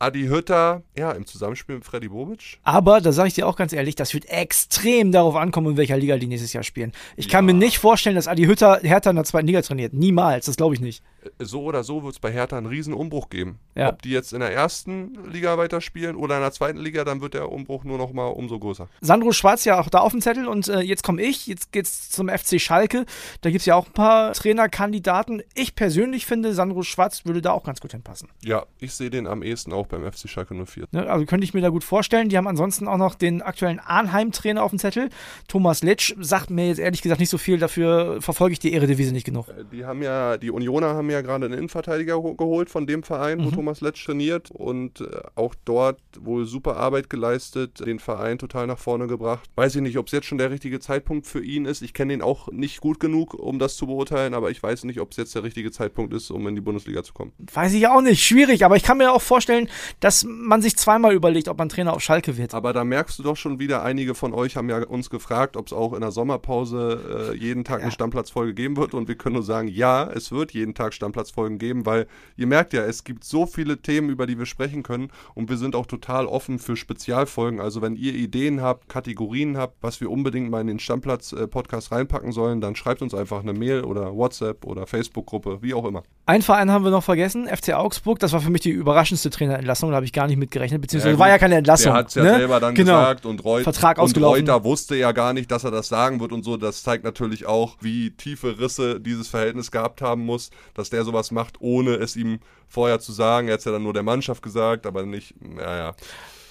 Adi 0.00 0.26
Hütter, 0.26 0.82
ja, 0.96 1.10
im 1.10 1.26
Zusammenspiel 1.26 1.76
mit 1.76 1.84
Freddy 1.84 2.08
Bobic. 2.08 2.58
Aber, 2.62 3.00
da 3.00 3.10
sage 3.10 3.28
ich 3.28 3.34
dir 3.34 3.48
auch 3.48 3.56
ganz 3.56 3.72
ehrlich, 3.72 3.96
das 3.96 4.14
wird 4.14 4.26
extrem 4.26 5.10
darauf 5.10 5.34
ankommen, 5.34 5.72
in 5.72 5.76
welcher 5.76 5.96
Liga 5.96 6.16
die 6.18 6.28
nächstes 6.28 6.52
Jahr 6.52 6.62
spielen. 6.62 6.92
Ich 7.16 7.26
ja. 7.26 7.32
kann 7.32 7.46
mir 7.46 7.54
nicht 7.54 7.78
vorstellen, 7.78 8.14
dass 8.14 8.28
Adi 8.28 8.44
Hütter 8.44 8.78
Hertha 8.82 9.10
in 9.10 9.16
der 9.16 9.24
zweiten 9.24 9.48
Liga 9.48 9.60
trainiert. 9.62 9.94
Niemals, 9.94 10.46
das 10.46 10.56
glaube 10.56 10.76
ich 10.76 10.80
nicht. 10.80 11.02
Äh, 11.24 11.44
so 11.44 11.62
oder 11.62 11.82
so 11.82 12.04
wird 12.04 12.14
es 12.14 12.20
bei 12.20 12.32
Hertha 12.32 12.56
einen 12.56 12.66
riesen 12.66 12.94
Umbruch 12.94 13.28
geben. 13.28 13.58
Ja. 13.74 13.88
Ob 13.88 14.02
die 14.02 14.10
jetzt 14.10 14.32
in 14.32 14.40
der 14.40 14.52
ersten 14.52 15.18
Liga 15.30 15.58
weiterspielen 15.58 16.14
oder 16.14 16.36
in 16.36 16.42
der 16.42 16.52
zweiten 16.52 16.78
Liga, 16.78 17.04
dann 17.04 17.20
wird 17.20 17.34
der 17.34 17.50
Umbruch 17.50 17.82
nur 17.82 17.98
noch 17.98 18.12
mal 18.12 18.26
umso 18.26 18.58
größer. 18.58 18.88
Sandro 19.00 19.32
Schwarz 19.32 19.64
ja 19.64 19.80
auch 19.80 19.88
da 19.88 19.98
auf 19.98 20.12
dem 20.12 20.20
Zettel 20.20 20.46
und 20.46 20.68
äh, 20.68 20.80
jetzt 20.80 21.02
komme 21.02 21.22
ich, 21.22 21.48
jetzt 21.48 21.72
geht's 21.72 22.10
zum 22.10 22.28
FC 22.28 22.60
Schalke. 22.60 23.04
Da 23.40 23.50
gibt 23.50 23.60
es 23.60 23.66
ja 23.66 23.74
auch 23.74 23.86
ein 23.86 23.92
paar 23.92 24.32
Trainerkandidaten. 24.32 25.42
Ich 25.54 25.74
persönlich 25.74 26.24
finde, 26.24 26.54
Sandro 26.54 26.82
Schwarz 26.84 27.24
würde 27.24 27.42
da 27.42 27.50
auch 27.50 27.64
ganz 27.64 27.80
gut 27.80 27.90
hinpassen. 27.90 28.28
Ja, 28.44 28.66
ich 28.78 28.94
sehe 28.94 29.10
den 29.10 29.26
am 29.26 29.42
ehesten 29.42 29.72
auch 29.72 29.87
beim 29.88 30.10
FC 30.10 30.28
Schalke 30.28 30.54
04. 30.54 30.86
Ne, 30.92 31.08
also 31.10 31.24
könnte 31.26 31.44
ich 31.44 31.54
mir 31.54 31.60
da 31.60 31.68
gut 31.68 31.84
vorstellen. 31.84 32.28
Die 32.28 32.36
haben 32.36 32.46
ansonsten 32.46 32.88
auch 32.88 32.96
noch 32.96 33.14
den 33.14 33.42
aktuellen 33.42 33.80
Arnheim-Trainer 33.80 34.62
auf 34.62 34.70
dem 34.70 34.78
Zettel. 34.78 35.10
Thomas 35.48 35.82
Letsch 35.82 36.14
sagt 36.18 36.50
mir 36.50 36.68
jetzt 36.68 36.78
ehrlich 36.78 37.02
gesagt 37.02 37.20
nicht 37.20 37.30
so 37.30 37.38
viel, 37.38 37.58
dafür 37.58 38.20
verfolge 38.20 38.52
ich 38.52 38.58
die 38.58 38.72
Eredivisie 38.72 39.12
nicht 39.12 39.24
genug. 39.24 39.48
Äh, 39.48 39.64
die 39.72 39.84
haben 39.84 40.02
ja, 40.02 40.36
die 40.36 40.50
Unioner 40.50 40.94
haben 40.94 41.10
ja 41.10 41.20
gerade 41.20 41.46
einen 41.46 41.54
Innenverteidiger 41.54 42.20
geholt 42.20 42.70
von 42.70 42.86
dem 42.86 43.02
Verein, 43.02 43.38
mhm. 43.38 43.46
wo 43.46 43.50
Thomas 43.50 43.80
Letsch 43.80 44.04
trainiert 44.04 44.50
und 44.50 45.00
äh, 45.00 45.06
auch 45.34 45.54
dort 45.64 46.00
wohl 46.20 46.46
super 46.46 46.76
Arbeit 46.76 47.10
geleistet, 47.10 47.84
den 47.84 47.98
Verein 47.98 48.38
total 48.38 48.66
nach 48.66 48.78
vorne 48.78 49.06
gebracht. 49.06 49.48
Weiß 49.56 49.74
ich 49.76 49.82
nicht, 49.82 49.98
ob 49.98 50.06
es 50.06 50.12
jetzt 50.12 50.26
schon 50.26 50.38
der 50.38 50.50
richtige 50.50 50.80
Zeitpunkt 50.80 51.26
für 51.26 51.42
ihn 51.42 51.64
ist. 51.64 51.82
Ich 51.82 51.94
kenne 51.94 52.12
ihn 52.12 52.22
auch 52.22 52.48
nicht 52.50 52.80
gut 52.80 53.00
genug, 53.00 53.34
um 53.34 53.58
das 53.58 53.76
zu 53.76 53.86
beurteilen, 53.86 54.34
aber 54.34 54.50
ich 54.50 54.62
weiß 54.62 54.84
nicht, 54.84 55.00
ob 55.00 55.10
es 55.10 55.16
jetzt 55.16 55.34
der 55.34 55.42
richtige 55.42 55.70
Zeitpunkt 55.70 56.14
ist, 56.14 56.30
um 56.30 56.46
in 56.46 56.54
die 56.54 56.60
Bundesliga 56.60 57.02
zu 57.02 57.12
kommen. 57.12 57.32
Weiß 57.52 57.72
ich 57.74 57.86
auch 57.86 58.00
nicht, 58.00 58.24
schwierig, 58.24 58.64
aber 58.64 58.76
ich 58.76 58.82
kann 58.82 58.98
mir 58.98 59.12
auch 59.12 59.22
vorstellen, 59.22 59.68
dass 60.00 60.24
man 60.24 60.62
sich 60.62 60.76
zweimal 60.76 61.14
überlegt, 61.14 61.48
ob 61.48 61.58
man 61.58 61.68
Trainer 61.68 61.92
auf 61.92 62.02
Schalke 62.02 62.36
wird. 62.36 62.54
Aber 62.54 62.72
da 62.72 62.84
merkst 62.84 63.18
du 63.18 63.22
doch 63.22 63.36
schon 63.36 63.58
wieder, 63.58 63.82
einige 63.82 64.14
von 64.14 64.32
euch 64.32 64.56
haben 64.56 64.68
ja 64.68 64.82
uns 64.84 65.10
gefragt, 65.10 65.56
ob 65.56 65.66
es 65.66 65.72
auch 65.72 65.92
in 65.92 66.00
der 66.00 66.10
Sommerpause 66.10 67.32
äh, 67.32 67.36
jeden 67.36 67.64
Tag 67.64 67.78
ja. 67.78 67.84
eine 67.84 67.92
Stammplatzfolge 67.92 68.54
geben 68.54 68.76
wird 68.76 68.94
und 68.94 69.08
wir 69.08 69.16
können 69.16 69.34
nur 69.34 69.42
sagen, 69.42 69.68
ja, 69.68 70.08
es 70.10 70.32
wird 70.32 70.52
jeden 70.52 70.74
Tag 70.74 70.94
Stammplatzfolgen 70.94 71.58
geben, 71.58 71.86
weil 71.86 72.06
ihr 72.36 72.46
merkt 72.46 72.72
ja, 72.72 72.84
es 72.84 73.04
gibt 73.04 73.24
so 73.24 73.46
viele 73.46 73.80
Themen, 73.82 74.10
über 74.10 74.26
die 74.26 74.38
wir 74.38 74.46
sprechen 74.46 74.82
können 74.82 75.10
und 75.34 75.48
wir 75.48 75.56
sind 75.56 75.74
auch 75.74 75.86
total 75.86 76.26
offen 76.26 76.58
für 76.58 76.76
Spezialfolgen. 76.76 77.60
Also 77.60 77.82
wenn 77.82 77.96
ihr 77.96 78.14
Ideen 78.14 78.60
habt, 78.62 78.88
Kategorien 78.88 79.56
habt, 79.56 79.82
was 79.82 80.00
wir 80.00 80.10
unbedingt 80.10 80.50
mal 80.50 80.60
in 80.60 80.66
den 80.66 80.78
Stammplatz-Podcast 80.78 81.92
reinpacken 81.92 82.32
sollen, 82.32 82.60
dann 82.60 82.76
schreibt 82.76 83.02
uns 83.02 83.14
einfach 83.14 83.42
eine 83.42 83.52
Mail 83.52 83.84
oder 83.84 84.14
WhatsApp 84.14 84.64
oder 84.64 84.86
Facebook-Gruppe, 84.86 85.58
wie 85.62 85.74
auch 85.74 85.84
immer. 85.84 86.02
Ein 86.28 86.42
Verein 86.42 86.70
haben 86.70 86.84
wir 86.84 86.90
noch 86.90 87.04
vergessen, 87.04 87.48
FC 87.48 87.72
Augsburg. 87.72 88.18
Das 88.18 88.34
war 88.34 88.42
für 88.42 88.50
mich 88.50 88.60
die 88.60 88.68
überraschendste 88.68 89.30
Trainerentlassung, 89.30 89.88
da 89.88 89.96
habe 89.96 90.04
ich 90.04 90.12
gar 90.12 90.26
nicht 90.26 90.36
mitgerechnet, 90.36 90.82
beziehungsweise 90.82 91.14
ja, 91.14 91.18
war 91.18 91.28
ja 91.30 91.38
keine 91.38 91.54
Entlassung. 91.56 91.92
Er 91.92 91.98
hat 92.00 92.08
es 92.08 92.16
ja 92.16 92.22
ne? 92.22 92.36
selber 92.36 92.60
dann 92.60 92.74
genau. 92.74 92.98
gesagt 92.98 93.24
und, 93.24 93.42
Reut, 93.46 93.62
Vertrag 93.62 93.96
und 93.96 94.14
Reuter 94.20 94.62
wusste 94.62 94.94
ja 94.94 95.12
gar 95.12 95.32
nicht, 95.32 95.50
dass 95.50 95.64
er 95.64 95.70
das 95.70 95.88
sagen 95.88 96.20
wird 96.20 96.32
und 96.32 96.44
so. 96.44 96.58
Das 96.58 96.82
zeigt 96.82 97.02
natürlich 97.02 97.46
auch, 97.46 97.78
wie 97.80 98.10
tiefe 98.10 98.58
Risse 98.58 99.00
dieses 99.00 99.28
Verhältnis 99.28 99.70
gehabt 99.70 100.02
haben 100.02 100.26
muss, 100.26 100.50
dass 100.74 100.90
der 100.90 101.02
sowas 101.04 101.30
macht, 101.30 101.62
ohne 101.62 101.94
es 101.94 102.14
ihm 102.14 102.40
vorher 102.68 103.00
zu 103.00 103.12
sagen. 103.12 103.48
Er 103.48 103.54
hat 103.54 103.60
es 103.60 103.64
ja 103.64 103.72
dann 103.72 103.84
nur 103.84 103.94
der 103.94 104.02
Mannschaft 104.02 104.42
gesagt, 104.42 104.84
aber 104.84 105.06
nicht, 105.06 105.34
naja. 105.40 105.94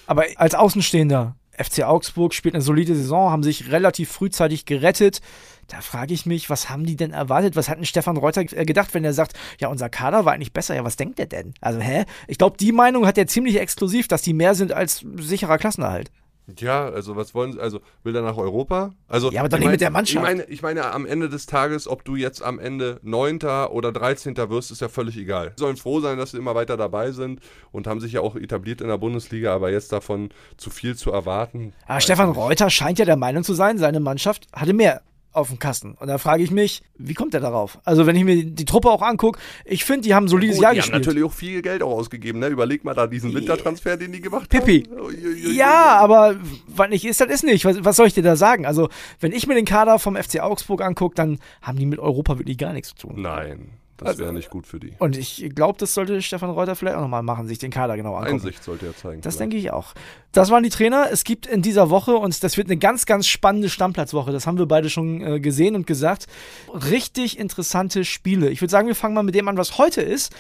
Aber 0.08 0.26
als 0.38 0.56
Außenstehender, 0.56 1.36
FC 1.58 1.84
Augsburg 1.84 2.34
spielt 2.34 2.56
eine 2.56 2.62
solide 2.62 2.96
Saison, 2.96 3.32
haben 3.32 3.44
sich 3.44 3.72
relativ 3.72 4.12
frühzeitig 4.12 4.66
gerettet. 4.66 5.22
Da 5.68 5.82
frage 5.82 6.14
ich 6.14 6.26
mich, 6.26 6.50
was 6.50 6.70
haben 6.70 6.86
die 6.86 6.96
denn 6.96 7.12
erwartet? 7.12 7.56
Was 7.56 7.68
hat 7.68 7.78
denn 7.78 7.86
Stefan 7.86 8.16
Reuter 8.16 8.42
äh, 8.42 8.66
gedacht, 8.66 8.94
wenn 8.94 9.04
er 9.04 9.14
sagt, 9.14 9.34
ja, 9.60 9.68
unser 9.68 9.90
Kader 9.90 10.24
war 10.24 10.34
eigentlich 10.34 10.54
besser? 10.54 10.76
Ja, 10.76 10.86
was 10.86 10.96
denkt 10.96 11.20
er 11.20 11.26
denn? 11.26 11.54
Also, 11.60 11.80
hä? 11.82 12.06
Ich 12.28 12.38
glaube, 12.38 12.58
die 12.58 12.72
Meinung 12.72 13.06
hat 13.06 13.18
er 13.18 13.28
ziemlich 13.28 13.60
exklusiv, 13.60 14.08
dass 14.08 14.22
die 14.22 14.34
mehr 14.34 14.56
sind 14.56 14.72
als 14.72 15.06
sicherer 15.18 15.58
Klassenerhalt. 15.58 16.12
Ja, 16.58 16.88
also 16.88 17.16
was 17.16 17.36
wollen 17.36 17.54
sie, 17.54 17.60
also 17.60 17.82
will 18.04 18.16
er 18.16 18.22
nach 18.22 18.38
Europa? 18.38 18.94
Also, 19.08 19.32
ja, 19.32 19.42
aber 19.42 19.50
doch 19.50 19.58
nicht 19.58 19.66
mein, 19.66 19.72
mit 19.74 19.82
der 19.82 19.92
Mannschaft. 19.92 20.16
Ich 20.16 20.22
meine, 20.22 20.44
ich 20.46 20.62
meine, 20.62 20.92
am 20.92 21.06
Ende 21.06 21.28
des 21.28 21.46
Tages, 21.46 21.88
ob 21.88 22.06
du 22.06 22.16
jetzt 22.16 22.42
am 22.42 22.58
Ende 22.58 23.00
9. 23.04 23.40
oder 23.70 23.92
13. 23.92 24.38
wirst, 24.50 24.72
ist 24.72 24.80
ja 24.80 24.88
völlig 24.88 25.18
egal. 25.18 25.54
Sie 25.58 25.62
sollen 25.62 25.76
froh 25.76 26.00
sein, 26.00 26.18
dass 26.18 26.32
sie 26.32 26.38
immer 26.38 26.56
weiter 26.56 26.78
dabei 26.78 27.12
sind 27.12 27.42
und 27.72 27.86
haben 27.86 28.00
sich 28.00 28.14
ja 28.14 28.22
auch 28.22 28.36
etabliert 28.36 28.80
in 28.80 28.88
der 28.88 28.98
Bundesliga, 28.98 29.54
aber 29.54 29.72
jetzt 29.72 29.92
davon 29.92 30.30
zu 30.56 30.70
viel 30.70 30.96
zu 30.96 31.12
erwarten. 31.12 31.74
Aber 31.86 32.00
Stefan 32.00 32.30
Reuter 32.30 32.70
scheint 32.70 33.00
ja 33.00 33.06
der 33.06 33.18
Meinung 33.18 33.44
zu 33.44 33.54
sein, 33.54 33.78
seine 33.78 34.00
Mannschaft 34.00 34.48
hatte 34.54 34.74
mehr 34.74 35.02
auf 35.38 35.50
dem 35.50 35.60
Kasten. 35.60 35.94
Und 35.94 36.08
da 36.08 36.18
frage 36.18 36.44
ich 36.44 36.52
mich, 36.52 36.82
wie 36.98 37.14
kommt 37.14 37.34
er 37.34 37.40
darauf? 37.40 37.80
Also, 37.86 38.06
wenn 38.06 38.16
ich 38.16 38.24
mir 38.24 38.44
die 38.44 38.66
Truppe 38.66 38.90
auch 38.90 39.02
angucke, 39.02 39.40
ich 39.66 39.86
finde, 39.86 40.02
die 40.02 40.14
haben 40.14 40.26
ein 40.26 40.30
solides 40.30 40.58
Gut, 40.58 40.64
Jahr 40.64 40.72
die 40.74 40.78
gespielt. 40.78 40.94
Die 40.94 40.96
haben 40.96 41.02
natürlich 41.02 41.24
auch 41.24 41.34
viel 41.34 41.62
Geld 41.62 41.84
auch 41.84 41.92
ausgegeben. 41.92 42.40
Ne? 42.40 42.48
Überleg 42.48 42.84
mal 42.84 42.94
da 42.94 43.08
diesen 43.08 43.34
Wintertransfer, 43.34 43.98
den 43.98 44.12
die 44.12 44.22
gemacht 44.22 44.50
Pippi. 44.50 44.84
haben. 44.90 45.08
Pippi. 45.08 45.56
Ja, 45.56 45.98
aber 45.98 46.36
was 46.68 46.90
nicht 46.90 47.06
ist, 47.06 47.22
das 47.22 47.30
ist 47.30 47.44
nicht. 47.44 47.66
Was, 47.66 47.84
was, 47.84 47.96
soll 47.96 48.08
ich 48.08 48.14
dir 48.14 48.24
da 48.24 48.36
sagen? 48.36 48.66
Also, 48.66 48.90
wenn 49.20 49.32
ich 49.32 49.48
mir 49.48 49.56
den 49.56 49.66
Kader 49.66 50.00
vom 50.00 50.16
FC 50.16 50.40
Augsburg 50.40 50.82
angucke, 50.82 51.16
dann 51.16 51.40
haben 51.62 51.78
die 51.78 51.86
mit 51.86 52.00
Europa 52.00 52.40
wirklich 52.40 52.58
gar 52.58 52.74
nichts 52.74 52.90
zu 52.90 53.08
tun. 53.08 53.22
Nein. 53.22 53.70
Das 53.98 54.10
also, 54.10 54.20
wäre 54.22 54.34
nicht 54.34 54.52
gut 54.52 54.68
für 54.68 54.80
die. 54.80 54.94
Und 55.00 55.18
ich 55.18 55.52
glaube, 55.56 55.80
das 55.80 55.96
sollte 55.96 56.22
Stefan 56.22 56.52
Reuter 56.52 56.76
vielleicht 56.76 56.98
auch 56.98 57.02
nochmal 57.02 57.24
machen, 57.24 57.48
sich 57.48 57.58
den 57.58 57.72
Kader 57.72 57.98
genau 57.98 58.14
angucken. 58.14 58.36
Einsicht 58.36 58.64
sollte 58.64 58.86
er 58.86 58.96
zeigen. 58.96 59.22
Das 59.22 59.38
denke 59.38 59.58
ich 59.58 59.72
auch. 59.72 59.96
Das 60.38 60.52
waren 60.52 60.62
die 60.62 60.70
Trainer. 60.70 61.08
Es 61.12 61.24
gibt 61.24 61.48
in 61.48 61.64
dieser 61.64 61.90
Woche, 61.90 62.16
und 62.16 62.44
das 62.44 62.58
wird 62.58 62.68
eine 62.68 62.78
ganz, 62.78 63.08
ganz 63.08 63.26
spannende 63.26 63.70
Stammplatzwoche, 63.70 64.32
das 64.32 64.46
haben 64.46 64.60
wir 64.60 64.68
beide 64.68 64.88
schon 64.88 65.20
äh, 65.20 65.40
gesehen 65.40 65.74
und 65.74 65.88
gesagt, 65.88 66.28
richtig 66.72 67.40
interessante 67.40 68.06
Spiele. 68.06 68.52
Ich 68.52 68.62
würde 68.62 68.70
sagen, 68.70 68.88
wir 68.88 68.94
fangen 68.94 69.16
mal 69.16 69.24
mit 69.24 69.34
dem 69.34 69.48
an, 69.48 69.58
was 69.58 69.80
heute 69.80 70.04
ist. 70.04 70.32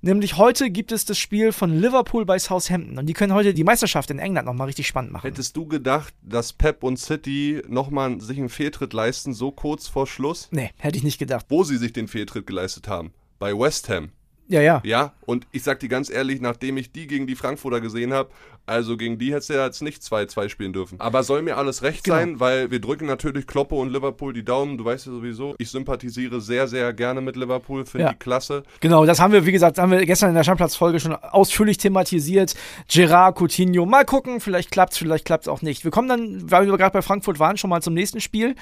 Nämlich 0.00 0.38
heute 0.38 0.70
gibt 0.70 0.90
es 0.90 1.04
das 1.04 1.18
Spiel 1.18 1.52
von 1.52 1.70
Liverpool 1.70 2.24
bei 2.24 2.36
Southampton 2.36 2.98
und 2.98 3.06
die 3.06 3.12
können 3.12 3.32
heute 3.32 3.54
die 3.54 3.62
Meisterschaft 3.62 4.10
in 4.10 4.18
England 4.18 4.46
nochmal 4.46 4.66
richtig 4.66 4.88
spannend 4.88 5.12
machen. 5.12 5.28
Hättest 5.28 5.56
du 5.56 5.66
gedacht, 5.66 6.12
dass 6.20 6.52
Pep 6.52 6.82
und 6.82 6.98
City 6.98 7.62
nochmal 7.68 8.20
sich 8.20 8.38
einen 8.38 8.48
Fehltritt 8.48 8.92
leisten, 8.92 9.34
so 9.34 9.52
kurz 9.52 9.86
vor 9.86 10.08
Schluss? 10.08 10.48
Nee, 10.50 10.72
hätte 10.78 10.96
ich 10.96 11.04
nicht 11.04 11.18
gedacht. 11.18 11.46
Wo 11.48 11.62
sie 11.62 11.76
sich 11.76 11.92
den 11.92 12.08
Fehltritt 12.08 12.48
geleistet 12.48 12.88
haben? 12.88 13.12
Bei 13.38 13.56
West 13.56 13.88
Ham. 13.88 14.10
Ja, 14.46 14.60
ja. 14.60 14.82
Ja, 14.84 15.12
und 15.24 15.46
ich 15.52 15.62
sag 15.62 15.80
dir 15.80 15.88
ganz 15.88 16.10
ehrlich, 16.10 16.40
nachdem 16.42 16.76
ich 16.76 16.92
die 16.92 17.06
gegen 17.06 17.26
die 17.26 17.34
Frankfurter 17.34 17.80
gesehen 17.80 18.12
habe, 18.12 18.28
also 18.66 18.96
gegen 18.98 19.18
die 19.18 19.32
hättest 19.32 19.50
du 19.50 19.54
ja 19.54 19.64
jetzt 19.66 19.82
nicht 19.82 20.02
2-2 20.02 20.48
spielen 20.50 20.72
dürfen. 20.72 21.00
Aber 21.00 21.22
soll 21.22 21.40
mir 21.42 21.56
alles 21.56 21.82
recht 21.82 22.04
Genau. 22.04 22.16
sein, 22.16 22.40
weil 22.40 22.70
wir 22.70 22.80
drücken 22.80 23.06
natürlich 23.06 23.46
Kloppe 23.46 23.74
und 23.74 23.90
Liverpool 23.90 24.32
die 24.34 24.44
Daumen. 24.44 24.76
Du 24.78 24.84
weißt 24.84 25.06
ja 25.06 25.12
sowieso, 25.12 25.54
ich 25.58 25.70
sympathisiere 25.70 26.40
sehr, 26.42 26.68
sehr 26.68 26.92
gerne 26.92 27.20
mit 27.22 27.36
Liverpool, 27.36 27.86
finde 27.86 28.04
Ja. 28.06 28.12
die 28.12 28.18
klasse. 28.18 28.62
Genau, 28.80 29.06
das 29.06 29.18
haben 29.20 29.32
wir, 29.32 29.46
wie 29.46 29.52
gesagt, 29.52 29.78
haben 29.78 29.90
wir 29.92 30.04
gestern 30.04 30.30
in 30.30 30.34
der 30.34 30.44
Stammplatz-Folge 30.44 31.00
schon 31.00 31.14
ausführlich 31.14 31.78
thematisiert. 31.78 32.54
Gerard, 32.90 33.38
Coutinho, 33.38 33.86
mal 33.86 34.04
gucken, 34.04 34.40
vielleicht 34.40 34.70
klappt's, 34.70 34.98
vielleicht 34.98 35.24
klappt's 35.24 35.48
auch 35.48 35.62
nicht. 35.62 35.84
Wir 35.84 35.90
kommen 35.90 36.08
dann, 36.08 36.50
weil 36.50 36.66
wir 36.66 36.76
gerade 36.76 36.92
bei 36.92 37.02
Frankfurt 37.02 37.38
waren, 37.38 37.56
schon 37.56 37.70
mal 37.70 37.80
zum 37.82 37.94
nächsten 37.94 38.20
Spiel. 38.20 38.54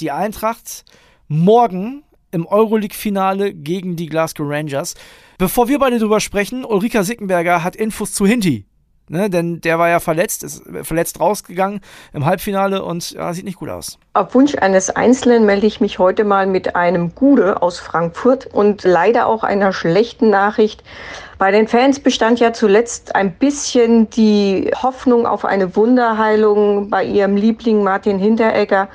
Die 0.00 0.10
Eintracht 0.10 0.84
morgen 1.28 2.02
im 2.30 2.46
Euroleague-Finale 2.46 3.52
gegen 3.54 3.96
die 3.96 4.06
Glasgow 4.06 4.46
Rangers. 4.48 4.94
Bevor 5.38 5.68
wir 5.68 5.78
beide 5.78 5.98
drüber 5.98 6.20
sprechen, 6.20 6.64
Ulrika 6.64 7.02
Sickenberger 7.02 7.64
hat 7.64 7.76
Infos 7.76 8.12
zu 8.12 8.26
Hinti. 8.26 8.66
Ne, 9.12 9.28
denn 9.28 9.60
der 9.60 9.76
war 9.80 9.88
ja 9.88 9.98
verletzt, 9.98 10.44
ist 10.44 10.62
verletzt 10.84 11.18
rausgegangen 11.18 11.80
im 12.12 12.26
Halbfinale 12.26 12.84
und 12.84 13.10
ja, 13.10 13.34
sieht 13.34 13.44
nicht 13.44 13.58
gut 13.58 13.68
aus. 13.68 13.98
Auf 14.12 14.36
Wunsch 14.36 14.54
eines 14.54 14.88
Einzelnen 14.88 15.46
melde 15.46 15.66
ich 15.66 15.80
mich 15.80 15.98
heute 15.98 16.22
mal 16.22 16.46
mit 16.46 16.76
einem 16.76 17.12
Gude 17.16 17.60
aus 17.60 17.80
Frankfurt 17.80 18.46
und 18.46 18.84
leider 18.84 19.26
auch 19.26 19.42
einer 19.42 19.72
schlechten 19.72 20.30
Nachricht. 20.30 20.84
Bei 21.38 21.50
den 21.50 21.66
Fans 21.66 21.98
bestand 21.98 22.38
ja 22.38 22.52
zuletzt 22.52 23.16
ein 23.16 23.32
bisschen 23.32 24.08
die 24.10 24.70
Hoffnung 24.80 25.26
auf 25.26 25.44
eine 25.44 25.74
Wunderheilung 25.74 26.88
bei 26.88 27.02
ihrem 27.02 27.34
Liebling 27.34 27.82
Martin 27.82 28.20
Hinteregger, 28.20 28.88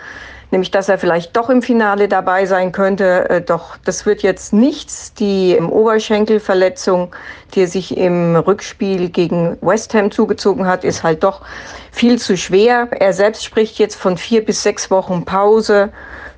nämlich 0.51 0.71
dass 0.71 0.89
er 0.89 0.97
vielleicht 0.97 1.35
doch 1.35 1.49
im 1.49 1.61
Finale 1.61 2.07
dabei 2.07 2.45
sein 2.45 2.71
könnte. 2.71 3.29
Äh, 3.29 3.41
Doch 3.41 3.77
das 3.83 4.05
wird 4.05 4.23
jetzt 4.23 4.53
nichts. 4.53 5.13
Die 5.13 5.57
Oberschenkelverletzung, 5.59 7.15
die 7.53 7.61
er 7.61 7.67
sich 7.67 7.97
im 7.97 8.35
Rückspiel 8.35 9.09
gegen 9.09 9.57
West 9.61 9.93
Ham 9.93 10.11
zugezogen 10.11 10.67
hat, 10.67 10.83
ist 10.83 11.03
halt 11.03 11.23
doch 11.23 11.41
viel 11.91 12.19
zu 12.19 12.37
schwer. 12.37 12.87
Er 12.91 13.13
selbst 13.13 13.43
spricht 13.43 13.79
jetzt 13.79 13.95
von 13.95 14.17
vier 14.17 14.43
bis 14.43 14.63
sechs 14.63 14.91
Wochen 14.91 15.25
Pause, 15.25 15.91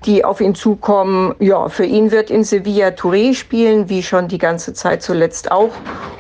die 0.05 0.23
auf 0.23 0.41
ihn 0.41 0.55
zukommen. 0.55 1.35
Ja, 1.39 1.69
für 1.69 1.85
ihn 1.85 2.11
wird 2.11 2.29
in 2.29 2.43
Sevilla 2.43 2.89
Touré 2.89 3.33
spielen, 3.33 3.89
wie 3.89 4.03
schon 4.03 4.27
die 4.27 4.37
ganze 4.37 4.73
Zeit 4.73 5.01
zuletzt 5.01 5.51
auch. 5.51 5.71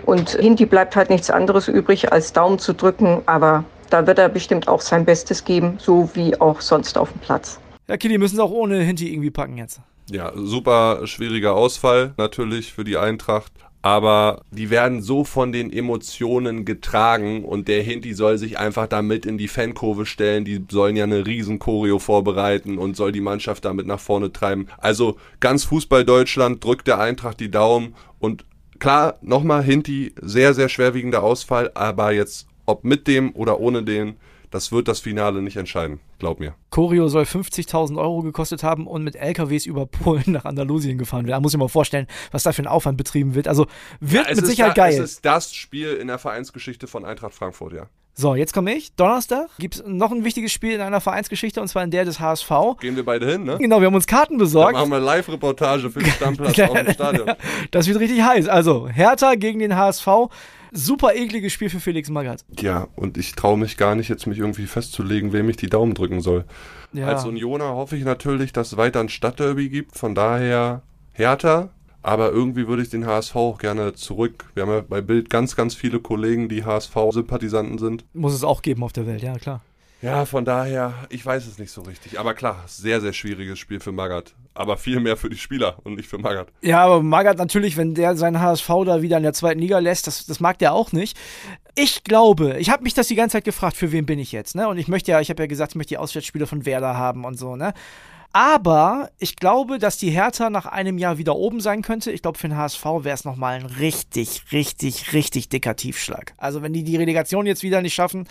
Und 0.05 0.31
Hinti 0.31 0.65
bleibt 0.65 0.95
halt 0.95 1.09
nichts 1.09 1.29
anderes 1.29 1.67
übrig, 1.67 2.11
als 2.11 2.33
Daumen 2.33 2.59
zu 2.59 2.73
drücken. 2.73 3.21
Aber 3.25 3.63
da 3.89 4.05
wird 4.07 4.19
er 4.19 4.29
bestimmt 4.29 4.67
auch 4.67 4.81
sein 4.81 5.05
Bestes 5.05 5.45
geben, 5.45 5.77
so 5.79 6.09
wie 6.13 6.39
auch 6.41 6.61
sonst 6.61 6.97
auf 6.97 7.11
dem 7.11 7.21
Platz. 7.21 7.59
Ja, 7.89 7.97
Kili, 7.97 8.17
müssen 8.17 8.35
sie 8.35 8.43
auch 8.43 8.51
ohne 8.51 8.81
Hinti 8.81 9.11
irgendwie 9.11 9.31
packen 9.31 9.57
jetzt. 9.57 9.81
Ja, 10.09 10.31
super 10.35 11.07
schwieriger 11.07 11.55
Ausfall 11.55 12.13
natürlich 12.17 12.73
für 12.73 12.83
die 12.83 12.97
Eintracht. 12.97 13.51
Aber 13.81 14.41
die 14.51 14.69
werden 14.69 15.01
so 15.01 15.23
von 15.23 15.53
den 15.53 15.71
Emotionen 15.71 16.65
getragen 16.65 17.45
und 17.45 17.69
der 17.69 17.83
Hinti 17.83 18.13
soll 18.13 18.37
sich 18.37 18.57
einfach 18.57 18.87
damit 18.87 19.25
in 19.25 19.37
die 19.37 19.47
Fankurve 19.47 20.05
stellen. 20.05 20.43
Die 20.43 20.65
sollen 20.69 20.97
ja 20.97 21.05
eine 21.05 21.25
riesen 21.25 21.59
Choreo 21.59 21.97
vorbereiten 21.99 22.77
und 22.77 22.97
soll 22.97 23.13
die 23.13 23.21
Mannschaft 23.21 23.63
damit 23.63 23.87
nach 23.87 23.99
vorne 23.99 24.33
treiben. 24.33 24.67
Also 24.77 25.17
ganz 25.39 25.63
Fußball 25.63 26.03
Deutschland 26.03 26.61
drückt 26.63 26.87
der 26.87 26.99
Eintracht 26.99 27.39
die 27.39 27.51
Daumen 27.51 27.95
und 28.19 28.43
klar, 28.79 29.15
nochmal 29.21 29.63
Hinti, 29.63 30.13
sehr, 30.21 30.53
sehr 30.53 30.67
schwerwiegender 30.67 31.23
Ausfall, 31.23 31.71
aber 31.73 32.11
jetzt 32.11 32.47
ob 32.65 32.83
mit 32.83 33.07
dem 33.07 33.33
oder 33.35 33.59
ohne 33.61 33.83
den, 33.83 34.17
das 34.51 34.71
wird 34.71 34.87
das 34.87 34.99
Finale 34.99 35.41
nicht 35.41 35.57
entscheiden, 35.57 35.99
glaub 36.19 36.39
mir. 36.39 36.55
Choreo 36.69 37.07
soll 37.07 37.23
50.000 37.23 37.97
Euro 37.97 38.21
gekostet 38.21 38.63
haben 38.63 38.87
und 38.87 39.03
mit 39.03 39.15
LKWs 39.15 39.65
über 39.65 39.85
Polen 39.85 40.23
nach 40.27 40.45
Andalusien 40.45 40.97
gefahren 40.97 41.25
werden. 41.25 41.37
Da 41.37 41.39
muss 41.39 41.53
ich 41.53 41.59
mir 41.59 41.69
vorstellen, 41.69 42.07
was 42.31 42.43
da 42.43 42.51
für 42.51 42.63
ein 42.63 42.67
Aufwand 42.67 42.97
betrieben 42.97 43.35
wird. 43.35 43.47
Also 43.47 43.67
wird 43.99 44.27
Es 44.29 44.37
mit 44.37 44.47
Sicherheit 44.47 44.77
da, 44.77 44.83
geil. 44.83 44.93
Es 44.93 45.11
ist 45.11 45.25
das 45.25 45.53
Spiel 45.53 45.93
in 45.93 46.07
der 46.07 46.17
Vereinsgeschichte 46.17 46.87
von 46.87 47.05
Eintracht 47.05 47.33
Frankfurt, 47.33 47.73
ja. 47.73 47.89
So, 48.19 48.33
jetzt 48.33 48.51
komme 48.51 48.73
ich. 48.73 48.95
Donnerstag 48.95 49.47
gibt 49.59 49.75
es 49.75 49.83
noch 49.85 50.11
ein 50.11 50.23
wichtiges 50.23 50.51
Spiel 50.51 50.71
in 50.73 50.81
einer 50.81 50.99
Vereinsgeschichte 51.01 51.61
und 51.61 51.67
zwar 51.67 51.83
in 51.83 51.91
der 51.91 52.03
des 52.03 52.19
HSV. 52.19 52.49
Gehen 52.79 52.95
wir 52.95 53.05
beide 53.05 53.29
hin, 53.31 53.43
ne? 53.43 53.59
Genau, 53.59 53.79
wir 53.79 53.85
haben 53.85 53.93
uns 53.93 54.07
Karten 54.07 54.33
Dann 54.33 54.39
besorgt. 54.39 54.73
machen 54.73 54.89
wir 54.89 54.99
Live-Reportage 54.99 55.91
für 55.91 55.99
den 55.99 56.11
Stammplatz 56.13 56.57
auf 56.59 56.73
dem 56.73 56.93
Stadion. 56.93 57.31
Das 57.69 57.87
wird 57.87 57.99
richtig 57.99 58.23
heiß. 58.23 58.47
Also, 58.47 58.87
Hertha 58.87 59.35
gegen 59.35 59.59
den 59.59 59.75
HSV. 59.75 60.07
Super 60.71 61.13
ekliges 61.13 61.53
Spiel 61.53 61.69
für 61.69 61.79
Felix 61.79 62.09
Magath. 62.09 62.43
Ja, 62.59 62.87
und 62.95 63.19
ich 63.19 63.33
traue 63.33 63.55
mich 63.55 63.77
gar 63.77 63.93
nicht, 63.93 64.09
jetzt 64.09 64.25
mich 64.25 64.39
irgendwie 64.39 64.65
festzulegen, 64.65 65.31
wem 65.31 65.47
ich 65.49 65.57
die 65.57 65.69
Daumen 65.69 65.93
drücken 65.93 66.21
soll. 66.21 66.45
Ja. 66.93 67.05
Als 67.05 67.23
Unioner 67.23 67.75
hoffe 67.75 67.97
ich 67.97 68.03
natürlich, 68.03 68.51
dass 68.51 68.71
es 68.71 68.77
weiter 68.77 68.99
ein 68.99 69.09
Stadtderby 69.09 69.69
gibt, 69.69 69.95
von 69.95 70.15
daher 70.15 70.81
Hertha. 71.13 71.69
Aber 72.07 72.31
irgendwie 72.31 72.69
würde 72.69 72.83
ich 72.83 72.89
den 72.89 73.05
HSV 73.05 73.35
auch 73.35 73.57
gerne 73.57 73.91
zurück. 73.91 74.45
Wir 74.53 74.63
haben 74.63 74.71
ja 74.71 74.79
bei 74.79 75.01
Bild 75.01 75.29
ganz, 75.29 75.57
ganz 75.57 75.75
viele 75.75 75.99
Kollegen, 75.99 76.47
die 76.47 76.63
HSV-Sympathisanten 76.63 77.79
sind. 77.79 78.05
Muss 78.13 78.33
es 78.33 78.45
auch 78.45 78.61
geben 78.61 78.81
auf 78.83 78.93
der 78.93 79.05
Welt, 79.05 79.21
ja 79.21 79.37
klar. 79.37 79.59
Ja, 80.01 80.23
von 80.23 80.45
daher, 80.45 80.93
ich 81.09 81.25
weiß 81.25 81.45
es 81.45 81.59
nicht 81.59 81.69
so 81.69 81.81
richtig. 81.81 82.17
Aber 82.17 82.33
klar, 82.33 82.63
sehr, 82.65 83.01
sehr 83.01 83.11
schwieriges 83.11 83.59
Spiel 83.59 83.81
für 83.81 83.91
Magath. 83.91 84.35
Aber 84.53 84.77
viel 84.77 85.01
mehr 85.01 85.17
für 85.17 85.29
die 85.29 85.35
Spieler 85.35 85.79
und 85.83 85.95
nicht 85.95 86.07
für 86.07 86.17
Magath. 86.17 86.47
Ja, 86.61 86.85
aber 86.85 87.03
Magath 87.03 87.39
natürlich, 87.39 87.75
wenn 87.75 87.93
der 87.93 88.15
seinen 88.15 88.39
HSV 88.39 88.69
da 88.85 89.01
wieder 89.01 89.17
in 89.17 89.23
der 89.23 89.33
zweiten 89.33 89.59
Liga 89.59 89.79
lässt, 89.79 90.07
das, 90.07 90.25
das 90.25 90.39
mag 90.39 90.59
der 90.59 90.71
auch 90.71 90.93
nicht. 90.93 91.17
Ich 91.75 92.05
glaube, 92.05 92.55
ich 92.57 92.69
habe 92.69 92.83
mich 92.83 92.93
das 92.93 93.09
die 93.09 93.15
ganze 93.15 93.33
Zeit 93.33 93.43
gefragt, 93.43 93.75
für 93.75 93.91
wen 93.91 94.05
bin 94.05 94.17
ich 94.17 94.31
jetzt, 94.31 94.55
ne? 94.55 94.69
Und 94.69 94.77
ich 94.77 94.87
möchte 94.87 95.11
ja, 95.11 95.19
ich 95.19 95.29
habe 95.29 95.43
ja 95.43 95.47
gesagt, 95.47 95.73
ich 95.73 95.75
möchte 95.75 95.89
die 95.89 95.97
Auswärtsspiele 95.97 96.47
von 96.47 96.65
Werder 96.65 96.95
haben 96.95 97.25
und 97.25 97.37
so, 97.37 97.57
ne? 97.57 97.73
Aber 98.39 99.09
ich 99.17 99.35
glaube, 99.35 99.79
dass 99.79 99.97
die 99.97 100.11
Hertha 100.11 100.51
nach 100.51 100.67
einem 100.67 100.99
Jahr 100.99 101.17
wieder 101.17 101.35
oben 101.35 101.59
sein 101.59 101.81
könnte. 101.81 102.11
Ich 102.11 102.21
glaube, 102.21 102.37
für 102.37 102.47
den 102.47 102.55
HSV 102.55 102.85
wäre 102.85 103.15
es 103.15 103.25
nochmal 103.25 103.55
ein 103.55 103.65
richtig, 103.65 104.43
richtig, 104.51 105.11
richtig 105.13 105.49
dicker 105.49 105.75
Tiefschlag. 105.75 106.35
Also 106.37 106.61
wenn 106.61 106.71
die 106.71 106.83
die 106.83 106.97
Relegation 106.97 107.47
jetzt 107.47 107.63
wieder 107.63 107.81
nicht 107.81 107.95
schaffen, 107.95 108.27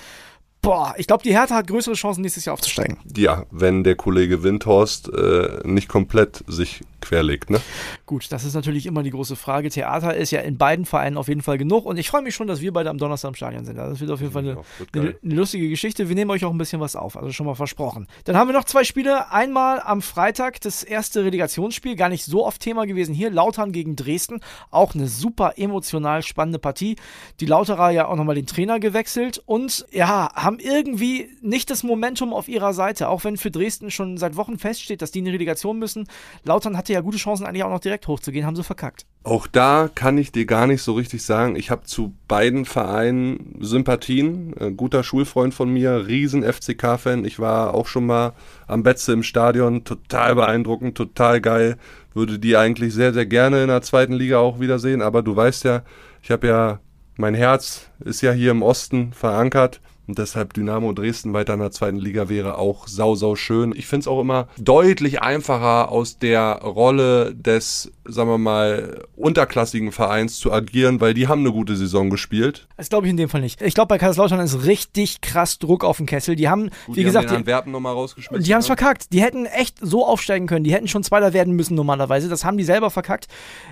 boah, 0.66 0.94
ich 0.96 1.06
glaube, 1.06 1.22
die 1.22 1.32
Hertha 1.32 1.54
hat 1.54 1.68
größere 1.68 1.94
Chancen, 1.94 2.22
nächstes 2.22 2.44
Jahr 2.44 2.54
aufzusteigen. 2.54 2.98
Ja, 3.16 3.46
wenn 3.50 3.84
der 3.84 3.94
Kollege 3.94 4.42
Windhorst 4.42 5.08
äh, 5.12 5.60
nicht 5.62 5.88
komplett 5.88 6.42
sich 6.48 6.80
querlegt, 7.00 7.50
ne? 7.50 7.60
Gut, 8.04 8.32
das 8.32 8.44
ist 8.44 8.54
natürlich 8.54 8.86
immer 8.86 9.04
die 9.04 9.10
große 9.10 9.36
Frage. 9.36 9.70
Theater 9.70 10.16
ist 10.16 10.32
ja 10.32 10.40
in 10.40 10.58
beiden 10.58 10.84
Vereinen 10.84 11.16
auf 11.16 11.28
jeden 11.28 11.42
Fall 11.42 11.56
genug 11.56 11.86
und 11.86 11.98
ich 11.98 12.10
freue 12.10 12.22
mich 12.22 12.34
schon, 12.34 12.48
dass 12.48 12.60
wir 12.60 12.72
beide 12.72 12.90
am 12.90 12.98
Donnerstag 12.98 13.28
im 13.28 13.34
Stadion 13.36 13.64
sind. 13.64 13.78
Also 13.78 13.92
Das 13.92 14.00
wird 14.00 14.10
auf 14.10 14.20
jeden 14.20 14.32
Fall 14.32 14.42
eine, 14.42 14.56
eine, 14.92 15.16
eine 15.22 15.34
lustige 15.34 15.68
Geschichte. 15.68 16.08
Wir 16.08 16.16
nehmen 16.16 16.32
euch 16.32 16.44
auch 16.44 16.50
ein 16.50 16.58
bisschen 16.58 16.80
was 16.80 16.96
auf, 16.96 17.16
also 17.16 17.30
schon 17.30 17.46
mal 17.46 17.54
versprochen. 17.54 18.08
Dann 18.24 18.36
haben 18.36 18.48
wir 18.48 18.54
noch 18.54 18.64
zwei 18.64 18.82
Spiele. 18.82 19.30
Einmal 19.30 19.80
am 19.80 20.02
Freitag 20.02 20.60
das 20.62 20.82
erste 20.82 21.24
Relegationsspiel, 21.24 21.94
gar 21.94 22.08
nicht 22.08 22.24
so 22.24 22.44
oft 22.44 22.60
Thema 22.60 22.86
gewesen 22.86 23.14
hier. 23.14 23.30
Lautern 23.30 23.70
gegen 23.70 23.94
Dresden, 23.94 24.40
auch 24.72 24.96
eine 24.96 25.06
super 25.06 25.54
emotional 25.58 26.22
spannende 26.22 26.58
Partie. 26.58 26.96
Die 27.38 27.46
Lauterer 27.46 27.90
ja 27.90 28.08
auch 28.08 28.16
nochmal 28.16 28.34
den 28.34 28.46
Trainer 28.46 28.80
gewechselt 28.80 29.40
und 29.46 29.86
ja, 29.92 30.28
haben 30.34 30.55
irgendwie 30.62 31.30
nicht 31.40 31.70
das 31.70 31.82
Momentum 31.82 32.32
auf 32.32 32.48
ihrer 32.48 32.72
Seite, 32.72 33.08
auch 33.08 33.24
wenn 33.24 33.36
für 33.36 33.50
Dresden 33.50 33.90
schon 33.90 34.16
seit 34.18 34.36
Wochen 34.36 34.58
feststeht, 34.58 35.02
dass 35.02 35.10
die 35.10 35.20
in 35.20 35.24
die 35.24 35.30
Relegation 35.30 35.78
müssen. 35.78 36.08
Lautern 36.44 36.76
hatte 36.76 36.92
ja 36.92 37.00
gute 37.00 37.18
Chancen, 37.18 37.46
eigentlich 37.46 37.64
auch 37.64 37.70
noch 37.70 37.80
direkt 37.80 38.08
hochzugehen, 38.08 38.46
haben 38.46 38.56
sie 38.56 38.64
verkackt. 38.64 39.06
Auch 39.26 39.48
da 39.48 39.90
kann 39.92 40.18
ich 40.18 40.30
dir 40.30 40.46
gar 40.46 40.68
nicht 40.68 40.82
so 40.82 40.92
richtig 40.92 41.24
sagen. 41.24 41.56
Ich 41.56 41.70
habe 41.70 41.82
zu 41.82 42.14
beiden 42.28 42.64
Vereinen 42.64 43.56
Sympathien. 43.60 44.54
Ein 44.58 44.76
guter 44.76 45.02
Schulfreund 45.02 45.52
von 45.52 45.68
mir, 45.72 46.06
riesen 46.06 46.44
FCK-Fan. 46.44 47.24
Ich 47.24 47.40
war 47.40 47.74
auch 47.74 47.86
schon 47.88 48.06
mal 48.06 48.34
am 48.68 48.84
Betze 48.84 49.12
im 49.12 49.24
Stadion. 49.24 49.82
Total 49.82 50.36
beeindruckend, 50.36 50.96
total 50.96 51.40
geil. 51.40 51.76
Würde 52.14 52.38
die 52.38 52.56
eigentlich 52.56 52.94
sehr, 52.94 53.12
sehr 53.12 53.26
gerne 53.26 53.62
in 53.62 53.68
der 53.68 53.82
zweiten 53.82 54.12
Liga 54.12 54.38
auch 54.38 54.60
wiedersehen. 54.60 55.02
Aber 55.02 55.22
du 55.22 55.34
weißt 55.34 55.64
ja, 55.64 55.82
ich 56.22 56.30
habe 56.30 56.46
ja, 56.46 56.80
mein 57.16 57.34
Herz 57.34 57.90
ist 58.04 58.20
ja 58.20 58.30
hier 58.30 58.52
im 58.52 58.62
Osten 58.62 59.12
verankert. 59.12 59.80
Und 60.06 60.18
deshalb 60.18 60.54
Dynamo 60.54 60.92
Dresden 60.92 61.32
weiter 61.32 61.54
in 61.54 61.60
der 61.60 61.72
zweiten 61.72 61.98
Liga 61.98 62.28
wäre 62.28 62.58
auch 62.58 62.86
sau, 62.86 63.14
sau 63.14 63.34
schön. 63.34 63.72
Ich 63.74 63.86
finde 63.86 64.02
es 64.02 64.08
auch 64.08 64.20
immer 64.20 64.48
deutlich 64.58 65.22
einfacher, 65.22 65.90
aus 65.90 66.18
der 66.18 66.60
Rolle 66.62 67.34
des, 67.34 67.92
sagen 68.08 68.30
wir 68.30 68.38
mal, 68.38 69.04
unterklassigen 69.16 69.92
Vereins 69.92 70.38
zu 70.38 70.52
agieren, 70.52 71.00
weil 71.00 71.14
die 71.14 71.28
haben 71.28 71.40
eine 71.40 71.52
gute 71.52 71.76
Saison 71.76 72.10
gespielt. 72.10 72.66
Das 72.76 72.88
glaube 72.88 73.06
ich 73.06 73.10
in 73.10 73.16
dem 73.16 73.28
Fall 73.28 73.40
nicht. 73.40 73.62
Ich 73.62 73.74
glaube, 73.74 73.88
bei 73.88 73.98
Kaiserslautern 73.98 74.40
ist 74.40 74.64
richtig 74.64 75.20
krass 75.20 75.58
Druck 75.58 75.84
auf 75.84 75.96
den 75.98 76.06
Kessel. 76.06 76.36
Die 76.36 76.48
haben, 76.48 76.70
Gut, 76.86 76.96
wie 76.96 77.00
die 77.00 77.04
gesagt, 77.04 77.28
haben 77.28 77.34
den 77.34 77.44
die, 77.44 77.52
Antwerpen 77.52 77.72
nochmal 77.72 77.92
rausgeschmissen. 77.94 78.44
die 78.44 78.52
haben 78.52 78.60
es 78.60 78.68
ne? 78.68 78.76
verkackt. 78.76 79.12
Die 79.12 79.22
hätten 79.22 79.46
echt 79.46 79.78
so 79.80 80.06
aufsteigen 80.06 80.46
können. 80.46 80.64
Die 80.64 80.72
hätten 80.72 80.88
schon 80.88 81.02
Zweiter 81.02 81.32
werden 81.32 81.54
müssen 81.54 81.74
normalerweise. 81.74 82.28
Das 82.28 82.44
haben 82.44 82.56
die 82.56 82.64
selber 82.64 82.90
verkackt. 82.90 83.28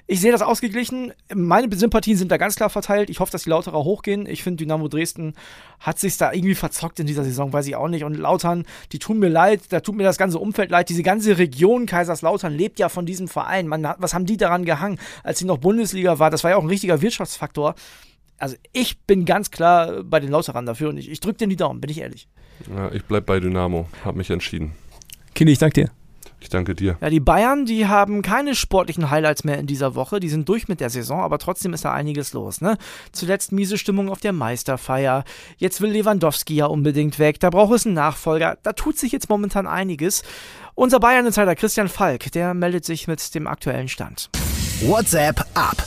Ich 0.07 0.21
sehe 0.21 0.33
das 0.33 0.43
ausgeglichen. 0.43 1.13
Meine 1.35 1.75
Sympathien 1.77 2.17
sind 2.17 2.31
da 2.31 2.37
ganz 2.37 2.57
klar 2.57 2.71
verteilt. 2.71 3.11
Ich 3.11 3.21
hoffe, 3.21 3.33
dass 3.33 3.45
die 3.45 3.51
Lauterer 3.51 3.85
hochgehen. 3.85 4.27
Ich 4.27 4.43
finde, 4.43 4.65
Dynamo 4.65 4.89
Dresden 4.89 5.35
hat 5.81 5.99
sich 5.99 6.17
da 6.17 6.33
irgendwie 6.33 6.55
verzockt 6.55 7.01
in 7.01 7.07
dieser 7.07 7.25
Saison, 7.25 7.53
weiß 7.53 7.67
ich 7.67 7.77
auch 7.77 7.89
nicht. 7.89 8.05
Und 8.05 8.15
Lautern, 8.15 8.65
die 8.93 8.99
tun 8.99 9.19
mir 9.19 9.29
leid. 9.29 9.61
Da 9.71 9.81
tut 9.81 9.97
mir 9.97 10.05
das 10.05 10.19
ganze 10.19 10.39
Umfeld 10.39 10.71
leid. 10.71 10.89
Diese 10.89 11.03
ganze 11.03 11.39
Region 11.39 11.87
Kaiserslautern 11.87 12.53
lebt 12.53 12.79
ja 12.79 12.89
von 12.89 13.07
diesem 13.07 13.29
Verein. 13.29 13.67
Man, 13.67 13.87
was 13.99 14.15
haben 14.15 14.24
die 14.27 14.37
daran 14.37 14.65
gehangen, 14.65 14.99
als 15.23 15.39
sie 15.39 15.45
noch 15.45 15.59
Bundesliga 15.59 16.19
war? 16.19 16.31
Das 16.31 16.45
war 16.45 16.51
ja 16.51 16.57
auch 16.57 16.63
ein 16.63 16.69
richtiger 16.69 17.01
Wirtschaftsfaktor. 17.03 17.75
Also 18.39 18.57
ich 18.73 18.99
bin 19.01 19.25
ganz 19.25 19.51
klar 19.51 20.03
bei 20.03 20.21
den 20.21 20.31
Lauterern 20.31 20.67
dafür 20.67 20.89
und 20.89 20.99
ich, 20.99 21.11
ich 21.11 21.21
drücke 21.21 21.39
denen 21.39 21.51
die 21.51 21.57
Daumen, 21.57 21.81
bin 21.81 21.91
ich 21.91 22.01
ehrlich. 22.01 22.29
Ja, 22.75 22.91
ich 22.93 23.05
bleib 23.05 23.27
bei 23.27 23.41
Dynamo. 23.41 23.89
Hab 24.05 24.17
mich 24.17 24.31
entschieden. 24.31 24.73
Kili, 25.35 25.53
ich 25.53 25.59
danke 25.59 25.83
dir. 25.83 26.04
Ich 26.45 26.51
danke 26.51 26.75
dir. 26.75 26.99
Ja, 27.01 27.09
die 27.09 27.21
Bayern, 27.21 27.65
die 27.65 27.87
haben 27.87 28.21
keine 28.21 28.55
sportlichen 28.55 29.11
Highlights 29.11 29.45
mehr 29.45 29.57
in 29.57 29.67
dieser 29.67 29.95
Woche. 29.95 30.21
Die 30.21 30.29
sind 30.29 30.47
durch 30.47 30.69
mit 30.69 30.79
der 30.79 30.91
Saison, 30.91 31.21
aber 31.21 31.39
trotzdem 31.39 31.73
ist 31.73 31.87
da 31.87 31.93
einiges 31.95 32.35
los. 32.35 32.61
Ne? 32.61 32.77
Zuletzt 33.13 33.51
miese 33.51 33.79
Stimmung 33.79 34.11
auf 34.11 34.21
der 34.21 34.35
Meisterfeier. 34.35 35.25
Jetzt 35.57 35.81
will 35.81 35.91
Lewandowski 35.91 36.55
ja 36.55 36.67
unbedingt 36.67 37.19
weg. 37.19 37.41
Da 37.41 37.49
braucht 37.49 37.75
es 37.75 37.87
einen 37.87 37.95
Nachfolger. 37.95 38.59
Da 38.63 38.75
tut 38.75 38.99
sich 38.99 39.11
jetzt 39.11 39.31
momentan 39.31 39.67
einiges. 39.67 40.23
Unser 40.75 41.01
Bayern-Insider 41.01 41.55
Christian 41.55 41.89
Falk, 41.89 42.31
der 42.33 42.53
meldet 42.53 42.85
sich 42.85 43.09
mit 43.09 43.35
dem 43.35 43.47
aktuellen 43.47 43.89
Stand. 43.89 44.29
WhatsApp 44.83 45.41
ab. 45.55 45.83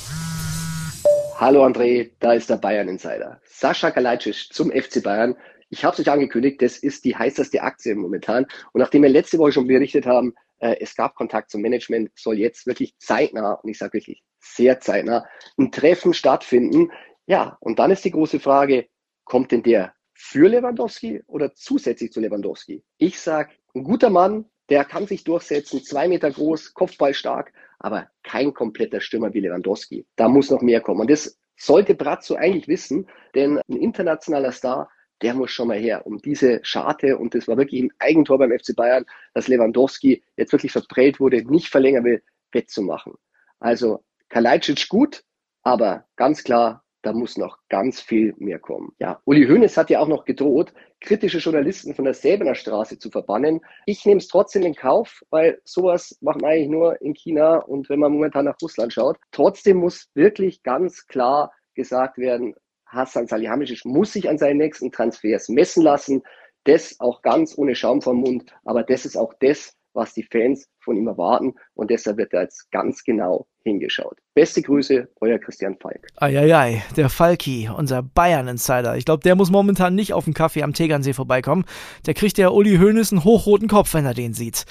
Hallo 1.36 1.64
André, 1.64 2.10
da 2.20 2.34
ist 2.34 2.50
der 2.50 2.58
Bayern-Insider. 2.58 3.40
Sascha 3.46 3.92
Kalajdzic 3.92 4.48
zum 4.52 4.72
FC 4.72 5.04
Bayern. 5.04 5.36
Ich 5.70 5.84
habe 5.84 5.94
es 5.94 6.00
euch 6.00 6.10
angekündigt, 6.10 6.62
das 6.62 6.78
ist 6.78 7.06
die 7.06 7.16
heißeste 7.16 7.62
Aktie 7.62 7.94
momentan. 7.94 8.46
Und 8.72 8.80
nachdem 8.80 9.04
wir 9.04 9.10
letzte 9.10 9.38
Woche 9.38 9.52
schon 9.52 9.68
berichtet 9.68 10.08
haben, 10.08 10.34
äh, 10.60 10.78
es 10.80 10.96
gab 10.96 11.16
Kontakt 11.16 11.52
zum 11.52 11.62
Management, 11.62 12.12
soll 12.16 12.38
jetzt 12.38 12.68
wirklich 12.68 12.98
zeitnah, 12.98 13.54
und 13.54 13.70
ich 13.70 13.78
sage 13.78 13.94
wirklich 13.94 14.24
sehr 14.40 14.80
zeitnah, 14.80 15.26
ein 15.58 15.72
Treffen 15.72 16.14
stattfinden. 16.14 16.92
Ja, 17.26 17.58
und 17.60 17.80
dann 17.80 17.92
ist 17.92 18.06
die 18.06 18.12
große 18.12 18.40
Frage, 18.40 18.88
kommt 19.24 19.52
denn 19.52 19.64
der 19.64 19.94
für 20.14 20.50
Lewandowski 20.50 21.24
oder 21.28 21.54
zusätzlich 21.54 22.12
zu 22.12 22.20
Lewandowski? 22.20 22.84
Ich 22.98 23.20
sage, 23.20 23.54
ein 23.76 23.84
guter 23.84 24.10
Mann, 24.10 24.46
der 24.70 24.84
kann 24.84 25.08
sich 25.08 25.24
durchsetzen, 25.24 25.84
zwei 25.84 26.08
Meter 26.08 26.32
groß, 26.32 26.74
Kopfball 26.74 27.14
stark, 27.14 27.54
aber 27.80 28.10
kein 28.24 28.54
kompletter 28.54 29.02
Stürmer 29.02 29.34
wie 29.34 29.42
Lewandowski. 29.42 30.06
Da 30.16 30.28
muss 30.28 30.50
noch 30.50 30.62
mehr 30.62 30.82
kommen. 30.82 31.02
Und 31.02 31.10
das 31.10 31.38
sollte 31.56 31.96
Brazzo 31.96 32.36
eigentlich 32.36 32.68
wissen, 32.68 33.08
denn 33.36 33.60
ein 33.60 33.78
internationaler 33.78 34.52
Star 34.52 34.90
der 35.22 35.34
muss 35.34 35.52
schon 35.52 35.68
mal 35.68 35.78
her, 35.78 36.06
um 36.06 36.20
diese 36.20 36.60
Scharte, 36.64 37.18
und 37.18 37.34
das 37.34 37.48
war 37.48 37.58
wirklich 37.58 37.84
ein 37.84 37.94
Eigentor 38.00 38.38
beim 38.38 38.52
FC 38.52 38.76
Bayern, 38.76 39.06
dass 39.34 39.48
Lewandowski 39.48 40.24
jetzt 40.36 40.52
wirklich 40.52 40.72
verprellt 40.72 41.20
wurde, 41.20 41.44
nicht 41.44 41.70
verlängern 41.70 42.04
will, 42.04 42.24
wettzumachen. 42.52 43.14
Also 43.60 44.04
Kalajdzic 44.30 44.90
gut, 44.90 45.24
aber 45.64 46.06
ganz 46.16 46.44
klar, 46.44 46.84
da 47.02 47.14
muss 47.14 47.38
noch 47.38 47.60
ganz 47.70 48.02
viel 48.02 48.34
mehr 48.38 48.60
kommen. 48.60 48.92
Ja, 49.00 49.22
Uli 49.26 49.48
Hoeneß 49.48 49.78
hat 49.78 49.90
ja 49.90 50.00
auch 50.00 50.08
noch 50.08 50.26
gedroht, 50.26 50.74
kritische 51.00 51.38
Journalisten 51.38 51.94
von 51.96 52.06
der 52.06 52.14
Säbener 52.14 52.56
Straße 52.56 53.00
zu 53.00 53.10
verbannen. 53.10 53.62
Ich 53.86 54.06
nehme 54.06 54.18
es 54.18 54.28
trotzdem 54.28 54.64
in 54.64 54.76
Kauf, 54.76 55.24
weil 55.30 55.62
sowas 55.64 56.18
macht 56.22 56.42
man 56.42 56.52
eigentlich 56.52 56.70
nur 56.70 57.02
in 57.02 57.14
China 57.14 57.58
und 57.58 57.90
wenn 57.90 58.00
man 58.00 58.12
momentan 58.12 58.46
nach 58.46 58.58
Russland 58.62 58.92
schaut. 58.94 59.18
Trotzdem 59.32 59.78
muss 59.78 60.10
wirklich 60.16 60.64
ganz 60.64 61.08
klar 61.08 61.54
gesagt 61.76 62.18
werden, 62.18 62.56
Hassan 62.90 63.28
Salihamidzic 63.28 63.86
muss 63.86 64.14
sich 64.14 64.30
an 64.30 64.38
seinen 64.38 64.58
nächsten 64.58 64.92
Transfers 64.92 65.50
messen 65.50 65.84
lassen. 65.84 66.24
Das 66.64 67.00
auch 67.00 67.22
ganz 67.22 67.58
ohne 67.58 67.76
Schaum 67.76 68.02
vom 68.02 68.18
Mund. 68.20 68.46
Aber 68.66 68.84
das 68.84 69.06
ist 69.06 69.16
auch 69.16 69.34
das, 69.40 69.74
was 69.94 70.14
die 70.14 70.24
Fans 70.24 70.70
von 70.80 70.96
ihm 70.96 71.08
erwarten. 71.08 71.56
Und 71.74 71.90
deshalb 71.90 72.18
wird 72.18 72.34
da 72.34 72.42
jetzt 72.42 72.72
ganz 72.72 73.04
genau 73.04 73.48
hingeschaut. 73.64 74.18
Beste 74.34 74.62
Grüße, 74.62 75.10
euer 75.20 75.40
Christian 75.40 75.78
Falk. 75.82 76.08
Eieiei, 76.16 76.84
der 76.96 77.10
Falki, 77.10 77.70
unser 77.76 78.04
Bayern-Insider. 78.04 78.96
Ich 78.96 79.06
glaube, 79.06 79.24
der 79.24 79.36
muss 79.36 79.52
momentan 79.52 79.96
nicht 79.96 80.14
auf 80.14 80.24
dem 80.24 80.34
Kaffee 80.34 80.64
am 80.64 80.74
Tegernsee 80.74 81.14
vorbeikommen. 81.14 81.66
Der 82.06 82.14
kriegt 82.14 82.38
der 82.38 82.54
Uli 82.54 82.78
Hoeneß 82.78 83.12
einen 83.12 83.24
hochroten 83.24 83.68
Kopf, 83.68 83.94
wenn 83.94 84.06
er 84.06 84.14
den 84.14 84.34
sieht. 84.34 84.66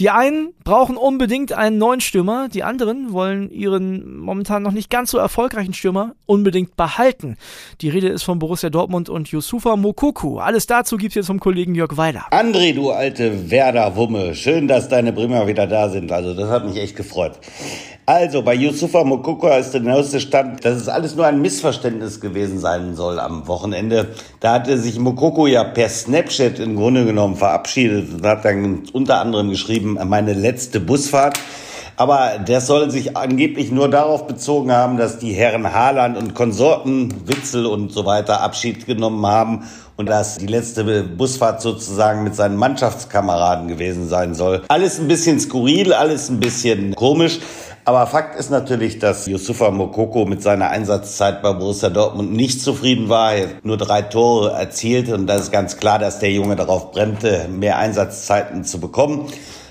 Die 0.00 0.08
einen 0.08 0.54
brauchen 0.64 0.96
unbedingt 0.96 1.52
einen 1.52 1.76
neuen 1.76 2.00
Stürmer, 2.00 2.48
die 2.48 2.62
anderen 2.62 3.12
wollen 3.12 3.50
ihren 3.50 4.16
momentan 4.16 4.62
noch 4.62 4.72
nicht 4.72 4.88
ganz 4.88 5.10
so 5.10 5.18
erfolgreichen 5.18 5.74
Stürmer 5.74 6.14
unbedingt 6.24 6.74
behalten. 6.74 7.36
Die 7.82 7.90
Rede 7.90 8.08
ist 8.08 8.22
von 8.22 8.38
Borussia 8.38 8.70
Dortmund 8.70 9.10
und 9.10 9.28
Yusufa 9.28 9.76
Mokoku. 9.76 10.38
Alles 10.38 10.66
dazu 10.66 10.96
gibt's 10.96 11.16
jetzt 11.16 11.26
vom 11.26 11.38
Kollegen 11.38 11.74
Jörg 11.74 11.98
Weiler. 11.98 12.24
André, 12.30 12.72
du 12.72 12.88
alte 12.88 13.50
Werder-Wumme, 13.50 14.34
schön, 14.34 14.68
dass 14.68 14.88
deine 14.88 15.12
Bremer 15.12 15.46
wieder 15.46 15.66
da 15.66 15.90
sind. 15.90 16.10
Also 16.12 16.32
das 16.32 16.48
hat 16.48 16.64
mich 16.64 16.78
echt 16.78 16.96
gefreut. 16.96 17.38
Also, 18.12 18.42
bei 18.42 18.54
Yusufa 18.54 19.04
Mokoko 19.04 19.56
ist 19.56 19.70
der 19.70 19.82
neueste 19.82 20.18
Stand, 20.18 20.64
dass 20.64 20.78
es 20.78 20.88
alles 20.88 21.14
nur 21.14 21.26
ein 21.26 21.40
Missverständnis 21.40 22.20
gewesen 22.20 22.58
sein 22.58 22.96
soll 22.96 23.20
am 23.20 23.46
Wochenende. 23.46 24.08
Da 24.40 24.54
hatte 24.54 24.78
sich 24.78 24.98
Mokoko 24.98 25.46
ja 25.46 25.62
per 25.62 25.88
Snapchat 25.88 26.58
im 26.58 26.74
Grunde 26.74 27.04
genommen 27.04 27.36
verabschiedet 27.36 28.12
und 28.14 28.26
hat 28.26 28.44
dann 28.44 28.82
unter 28.92 29.20
anderem 29.20 29.50
geschrieben, 29.50 29.96
meine 30.06 30.32
letzte 30.32 30.80
Busfahrt. 30.80 31.38
Aber 31.96 32.38
der 32.38 32.60
soll 32.60 32.90
sich 32.90 33.16
angeblich 33.16 33.70
nur 33.70 33.88
darauf 33.88 34.26
bezogen 34.26 34.72
haben, 34.72 34.96
dass 34.96 35.20
die 35.20 35.32
Herren 35.32 35.72
Haaland 35.72 36.18
und 36.18 36.34
Konsorten, 36.34 37.28
Witzel 37.28 37.64
und 37.64 37.92
so 37.92 38.06
weiter 38.06 38.40
Abschied 38.40 38.86
genommen 38.86 39.24
haben 39.24 39.68
und 39.96 40.08
dass 40.08 40.38
die 40.38 40.46
letzte 40.46 41.02
Busfahrt 41.02 41.60
sozusagen 41.60 42.24
mit 42.24 42.34
seinen 42.34 42.56
Mannschaftskameraden 42.56 43.68
gewesen 43.68 44.08
sein 44.08 44.34
soll. 44.34 44.62
Alles 44.68 44.98
ein 44.98 45.08
bisschen 45.08 45.38
skurril, 45.38 45.92
alles 45.92 46.30
ein 46.30 46.40
bisschen 46.40 46.96
komisch. 46.96 47.38
Aber 47.90 48.06
Fakt 48.06 48.38
ist 48.38 48.50
natürlich, 48.50 49.00
dass 49.00 49.26
Yusufa 49.26 49.72
Mokoko 49.72 50.24
mit 50.24 50.44
seiner 50.44 50.70
Einsatzzeit 50.70 51.42
bei 51.42 51.52
Borussia 51.52 51.90
Dortmund 51.90 52.30
nicht 52.30 52.62
zufrieden 52.62 53.08
war. 53.08 53.32
Nur 53.64 53.78
drei 53.78 54.02
Tore 54.02 54.52
erzielt 54.52 55.08
und 55.08 55.26
da 55.26 55.34
ist 55.34 55.50
ganz 55.50 55.76
klar, 55.76 55.98
dass 55.98 56.20
der 56.20 56.30
Junge 56.30 56.54
darauf 56.54 56.92
brennte, 56.92 57.48
mehr 57.48 57.78
Einsatzzeiten 57.78 58.62
zu 58.62 58.78
bekommen. 58.78 59.26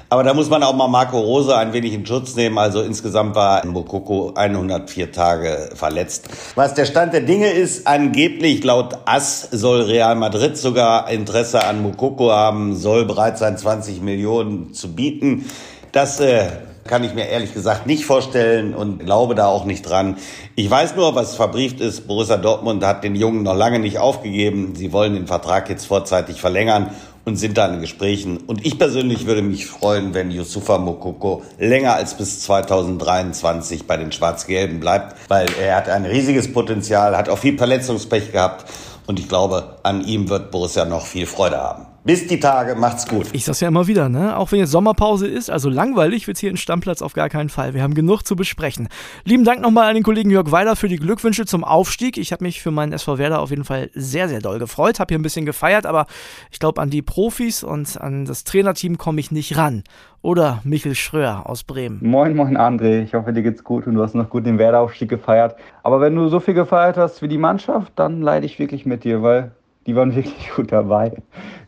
Aber 0.10 0.26
da 0.26 0.34
muss 0.34 0.50
man 0.50 0.64
auch 0.64 0.76
mal 0.76 0.90
Marco 0.90 1.18
Rose 1.18 1.56
ein 1.56 1.72
wenig 1.72 1.94
in 1.94 2.06
Schutz 2.06 2.36
nehmen. 2.36 2.58
Also 2.58 2.82
insgesamt 2.82 3.36
war 3.36 3.66
Mokoko 3.66 4.34
104 4.36 5.14
Tage 5.14 5.70
verletzt. 5.76 6.28
Was 6.56 6.74
der 6.74 6.84
Stand 6.84 7.14
der 7.14 7.22
Dinge 7.22 7.50
ist, 7.52 7.88
angeblich 7.88 8.62
laut 8.66 8.98
AS 9.06 9.48
soll 9.50 9.84
Real 9.84 10.16
Madrid 10.16 10.58
sogar 10.58 11.10
Interesse 11.10 11.64
an 11.64 11.82
Mokoko 11.82 12.34
haben, 12.34 12.76
soll 12.76 13.06
bereit 13.06 13.38
sein, 13.38 13.58
20 13.58 14.02
Millionen 14.02 14.74
zu 14.74 14.94
bieten. 14.94 15.46
Das 15.94 16.20
äh, 16.20 16.48
kann 16.90 17.04
ich 17.04 17.14
mir 17.14 17.28
ehrlich 17.28 17.54
gesagt 17.54 17.86
nicht 17.86 18.04
vorstellen 18.04 18.74
und 18.74 19.06
glaube 19.06 19.36
da 19.36 19.46
auch 19.46 19.64
nicht 19.64 19.84
dran. 19.84 20.18
Ich 20.56 20.70
weiß 20.70 20.96
nur, 20.96 21.14
was 21.14 21.36
verbrieft 21.36 21.80
ist. 21.82 22.08
Borussia 22.08 22.36
Dortmund 22.36 22.84
hat 22.84 23.04
den 23.04 23.16
Jungen 23.16 23.44
noch 23.44 23.56
lange 23.56 23.78
nicht 23.78 24.00
aufgegeben. 24.00 24.74
Sie 24.76 24.92
wollen 24.92 25.14
den 25.14 25.28
Vertrag 25.28 25.70
jetzt 25.70 25.86
vorzeitig 25.86 26.42
verlängern 26.42 26.90
und 27.26 27.36
sind 27.36 27.60
da 27.60 27.68
in 27.68 27.80
Gesprächen. 27.80 28.38
Und 28.38 28.66
ich 28.66 28.80
persönlich 28.80 29.28
würde 29.28 29.44
mich 29.44 29.68
freuen, 29.68 30.16
wenn 30.16 30.32
Yusufa 30.32 30.80
Mokoko 30.80 31.44
länger 31.60 31.94
als 31.94 32.16
bis 32.16 32.42
2023 32.42 33.86
bei 33.86 33.98
den 33.98 34.12
Schwarz-Gelben 34.12 34.80
bleibt, 34.80 35.16
weil 35.30 35.46
er 35.62 35.76
hat 35.76 35.90
ein 35.90 36.06
riesiges 36.06 36.52
Potenzial, 36.52 37.16
hat 37.16 37.30
auch 37.30 37.38
viel 37.38 37.56
Verletzungspech 37.56 38.32
gehabt 38.32 38.66
und 39.06 39.20
ich 39.20 39.30
glaube, 39.30 39.78
an 39.84 40.04
ihm 40.04 40.28
wird 40.28 40.50
Borussia 40.50 40.86
noch 40.86 41.06
viel 41.06 41.28
Freude 41.28 41.58
haben. 41.58 41.89
Bis 42.06 42.28
die 42.28 42.40
Tage, 42.40 42.76
macht's 42.76 43.08
gut. 43.08 43.28
Ich 43.34 43.44
sag's 43.44 43.60
ja 43.60 43.68
immer 43.68 43.88
wieder, 43.88 44.08
ne? 44.08 44.38
Auch 44.38 44.52
wenn 44.52 44.60
jetzt 44.60 44.72
Sommerpause 44.72 45.28
ist, 45.28 45.50
also 45.50 45.70
langweilig 45.70 46.28
wird's 46.28 46.40
hier 46.40 46.50
in 46.50 46.56
Stammplatz 46.56 47.02
auf 47.02 47.14
gar 47.14 47.28
keinen 47.28 47.50
Fall. 47.50 47.74
Wir 47.74 47.84
haben 47.84 47.94
genug 47.94 48.24
zu 48.24 48.38
besprechen. 48.38 48.88
Lieben 49.26 49.44
Dank 49.44 49.62
nochmal 49.62 49.90
an 49.90 49.96
den 49.96 50.04
Kollegen 50.04 50.32
Jörg 50.32 50.50
Weiler 50.52 50.78
für 50.78 50.88
die 50.88 50.96
Glückwünsche 50.96 51.46
zum 51.46 51.66
Aufstieg. 51.66 52.18
Ich 52.18 52.32
habe 52.32 52.46
mich 52.46 52.62
für 52.62 52.72
meinen 52.72 52.94
SV 52.94 53.18
Werder 53.18 53.42
auf 53.42 53.50
jeden 53.50 53.66
Fall 53.66 53.90
sehr, 53.94 54.30
sehr 54.30 54.40
doll 54.40 54.60
gefreut. 54.60 55.00
Hab 55.00 55.10
hier 55.10 55.20
ein 55.20 55.24
bisschen 55.24 55.46
gefeiert, 55.46 55.86
aber 55.86 56.06
ich 56.52 56.60
glaube, 56.60 56.82
an 56.82 56.90
die 56.90 57.02
Profis 57.02 57.64
und 57.64 58.00
an 58.00 58.24
das 58.24 58.46
Trainerteam 58.46 58.98
komme 58.98 59.20
ich 59.20 59.32
nicht 59.32 59.58
ran. 59.58 59.84
Oder 60.22 60.62
Michel 60.64 60.96
Schröer 60.96 61.44
aus 61.48 61.64
Bremen. 61.64 62.00
Moin, 62.02 62.36
moin, 62.36 62.58
André. 62.58 63.04
Ich 63.04 63.14
hoffe, 63.14 63.34
dir 63.34 63.44
geht's 63.44 63.64
gut 63.64 63.88
und 63.88 63.96
du 63.96 64.02
hast 64.02 64.16
noch 64.16 64.30
gut 64.30 64.46
den 64.46 64.58
Werder-Aufstieg 64.58 65.10
gefeiert. 65.10 65.56
Aber 65.84 66.00
wenn 66.00 66.16
du 66.16 66.30
so 66.30 66.40
viel 66.40 66.54
gefeiert 66.54 66.98
hast 66.98 67.22
wie 67.22 67.28
die 67.28 67.38
Mannschaft, 67.38 67.92
dann 67.98 68.22
leide 68.22 68.46
ich 68.46 68.58
wirklich 68.58 68.86
mit 68.86 69.04
dir, 69.04 69.22
weil 69.22 69.52
die 69.90 69.96
waren 69.96 70.16
wirklich 70.16 70.52
gut 70.56 70.72
dabei. 70.72 71.12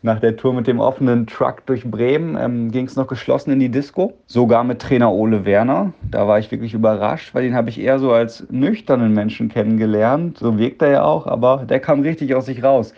Nach 0.02 0.20
der 0.20 0.36
Tour 0.36 0.54
mit 0.54 0.66
dem 0.66 0.78
offenen 0.78 1.26
Truck 1.26 1.66
durch 1.66 1.84
Bremen 1.84 2.36
ähm, 2.40 2.70
ging 2.70 2.86
es 2.86 2.96
noch 2.96 3.08
geschlossen 3.08 3.50
in 3.50 3.60
die 3.60 3.68
Disco. 3.68 4.14
Sogar 4.26 4.62
mit 4.64 4.80
Trainer 4.80 5.12
Ole 5.12 5.44
Werner. 5.44 5.92
Da 6.10 6.28
war 6.28 6.38
ich 6.38 6.50
wirklich 6.50 6.72
überrascht, 6.72 7.34
weil 7.34 7.42
den 7.42 7.54
habe 7.54 7.68
ich 7.68 7.80
eher 7.80 7.98
so 7.98 8.12
als 8.12 8.46
nüchternen 8.50 9.12
Menschen 9.12 9.48
kennengelernt. 9.48 10.38
So 10.38 10.56
wirkt 10.56 10.82
er 10.82 10.90
ja 10.90 11.02
auch, 11.02 11.26
aber 11.26 11.66
der 11.68 11.80
kam 11.80 12.00
richtig 12.00 12.34
aus 12.34 12.46
sich 12.46 12.62
raus 12.62 12.94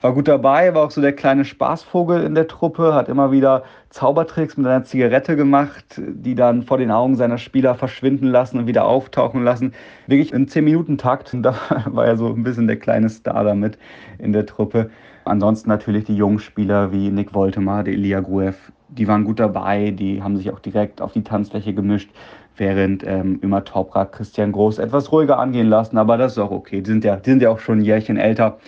war 0.00 0.14
gut 0.14 0.28
dabei, 0.28 0.74
war 0.74 0.84
auch 0.84 0.90
so 0.90 1.00
der 1.00 1.12
kleine 1.12 1.44
Spaßvogel 1.44 2.22
in 2.22 2.34
der 2.34 2.46
Truppe, 2.46 2.94
hat 2.94 3.08
immer 3.08 3.32
wieder 3.32 3.64
Zaubertricks 3.90 4.56
mit 4.56 4.66
einer 4.66 4.84
Zigarette 4.84 5.34
gemacht, 5.34 5.84
die 5.98 6.34
dann 6.34 6.62
vor 6.62 6.78
den 6.78 6.90
Augen 6.90 7.16
seiner 7.16 7.38
Spieler 7.38 7.74
verschwinden 7.74 8.26
lassen 8.26 8.58
und 8.58 8.66
wieder 8.66 8.84
auftauchen 8.84 9.42
lassen. 9.42 9.72
Wirklich 10.06 10.32
in 10.32 10.46
10-Minuten-Takt. 10.46 11.36
Da 11.42 11.54
war 11.86 12.06
er 12.06 12.16
so 12.16 12.28
ein 12.28 12.42
bisschen 12.42 12.66
der 12.66 12.78
kleine 12.78 13.08
Star 13.08 13.44
damit 13.44 13.78
in 14.18 14.32
der 14.32 14.44
Truppe. 14.44 14.90
Ansonsten 15.24 15.68
natürlich 15.68 16.04
die 16.04 16.16
jungen 16.16 16.38
Spieler 16.38 16.92
wie 16.92 17.10
Nick 17.10 17.34
Woltemar, 17.34 17.84
der 17.84 17.94
Elia 17.94 18.20
Gruev, 18.20 18.56
die 18.88 19.06
waren 19.06 19.24
gut 19.24 19.38
dabei, 19.38 19.90
die 19.90 20.22
haben 20.22 20.36
sich 20.36 20.50
auch 20.50 20.58
direkt 20.58 21.00
auf 21.00 21.12
die 21.12 21.22
Tanzfläche 21.22 21.74
gemischt, 21.74 22.10
während 22.56 23.06
ähm, 23.06 23.38
immer 23.42 23.64
Toprak 23.64 24.12
Christian 24.12 24.52
Groß 24.52 24.78
etwas 24.78 25.12
ruhiger 25.12 25.38
angehen 25.38 25.68
lassen, 25.68 25.98
aber 25.98 26.16
das 26.16 26.32
ist 26.32 26.38
auch 26.38 26.50
okay. 26.50 26.80
Die 26.80 26.90
sind 26.90 27.04
ja, 27.04 27.16
die 27.16 27.30
sind 27.30 27.42
ja 27.42 27.50
auch 27.50 27.60
schon 27.60 27.78
ein 27.78 27.84
Jährchen 27.84 28.16
älter. 28.16 28.58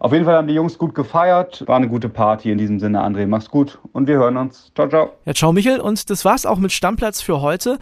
Auf 0.00 0.12
jeden 0.12 0.24
Fall 0.24 0.36
haben 0.36 0.46
die 0.46 0.54
Jungs 0.54 0.78
gut 0.78 0.94
gefeiert. 0.94 1.64
War 1.66 1.76
eine 1.76 1.88
gute 1.88 2.08
Party 2.08 2.52
in 2.52 2.58
diesem 2.58 2.78
Sinne, 2.78 3.02
André. 3.02 3.26
Mach's 3.26 3.50
gut 3.50 3.78
und 3.92 4.06
wir 4.06 4.16
hören 4.16 4.36
uns. 4.36 4.70
Ciao, 4.74 4.88
ciao. 4.88 5.12
Ja, 5.24 5.34
ciao, 5.34 5.52
Michel. 5.52 5.80
Und 5.80 6.10
das 6.10 6.24
war's 6.24 6.46
auch 6.46 6.58
mit 6.58 6.72
Stammplatz 6.72 7.20
für 7.20 7.40
heute. 7.40 7.78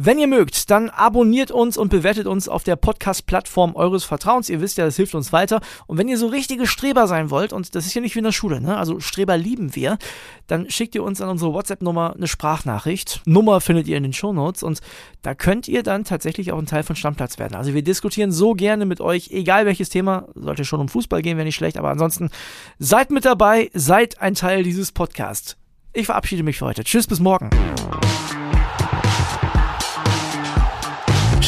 Wenn 0.00 0.20
ihr 0.20 0.28
mögt, 0.28 0.70
dann 0.70 0.90
abonniert 0.90 1.50
uns 1.50 1.76
und 1.76 1.88
bewertet 1.88 2.28
uns 2.28 2.48
auf 2.48 2.62
der 2.62 2.76
Podcast-Plattform 2.76 3.74
eures 3.74 4.04
Vertrauens. 4.04 4.48
Ihr 4.48 4.60
wisst 4.60 4.78
ja, 4.78 4.84
das 4.84 4.94
hilft 4.94 5.16
uns 5.16 5.32
weiter. 5.32 5.60
Und 5.88 5.98
wenn 5.98 6.06
ihr 6.06 6.16
so 6.16 6.28
richtige 6.28 6.68
Streber 6.68 7.08
sein 7.08 7.30
wollt, 7.30 7.52
und 7.52 7.74
das 7.74 7.84
ist 7.84 7.94
ja 7.94 8.00
nicht 8.00 8.14
wie 8.14 8.20
in 8.20 8.24
der 8.24 8.30
Schule, 8.30 8.60
ne? 8.60 8.76
also 8.76 9.00
Streber 9.00 9.36
lieben 9.36 9.74
wir, 9.74 9.98
dann 10.46 10.70
schickt 10.70 10.94
ihr 10.94 11.02
uns 11.02 11.20
an 11.20 11.28
unsere 11.28 11.52
WhatsApp-Nummer 11.52 12.14
eine 12.14 12.28
Sprachnachricht. 12.28 13.22
Nummer 13.24 13.60
findet 13.60 13.88
ihr 13.88 13.96
in 13.96 14.04
den 14.04 14.12
Shownotes 14.12 14.62
und 14.62 14.82
da 15.22 15.34
könnt 15.34 15.66
ihr 15.66 15.82
dann 15.82 16.04
tatsächlich 16.04 16.52
auch 16.52 16.58
ein 16.60 16.66
Teil 16.66 16.84
von 16.84 16.94
Stammplatz 16.94 17.40
werden. 17.40 17.56
Also 17.56 17.74
wir 17.74 17.82
diskutieren 17.82 18.30
so 18.30 18.54
gerne 18.54 18.86
mit 18.86 19.00
euch, 19.00 19.30
egal 19.32 19.66
welches 19.66 19.88
Thema, 19.88 20.28
sollte 20.36 20.64
schon 20.64 20.78
um 20.78 20.88
Fußball 20.88 21.22
gehen, 21.22 21.38
wäre 21.38 21.44
nicht 21.44 21.56
schlecht, 21.56 21.76
aber 21.76 21.90
ansonsten 21.90 22.30
seid 22.78 23.10
mit 23.10 23.24
dabei, 23.24 23.68
seid 23.74 24.20
ein 24.20 24.34
Teil 24.34 24.62
dieses 24.62 24.92
Podcasts. 24.92 25.56
Ich 25.92 26.06
verabschiede 26.06 26.44
mich 26.44 26.58
für 26.58 26.66
heute. 26.66 26.84
Tschüss, 26.84 27.08
bis 27.08 27.18
morgen. 27.18 27.50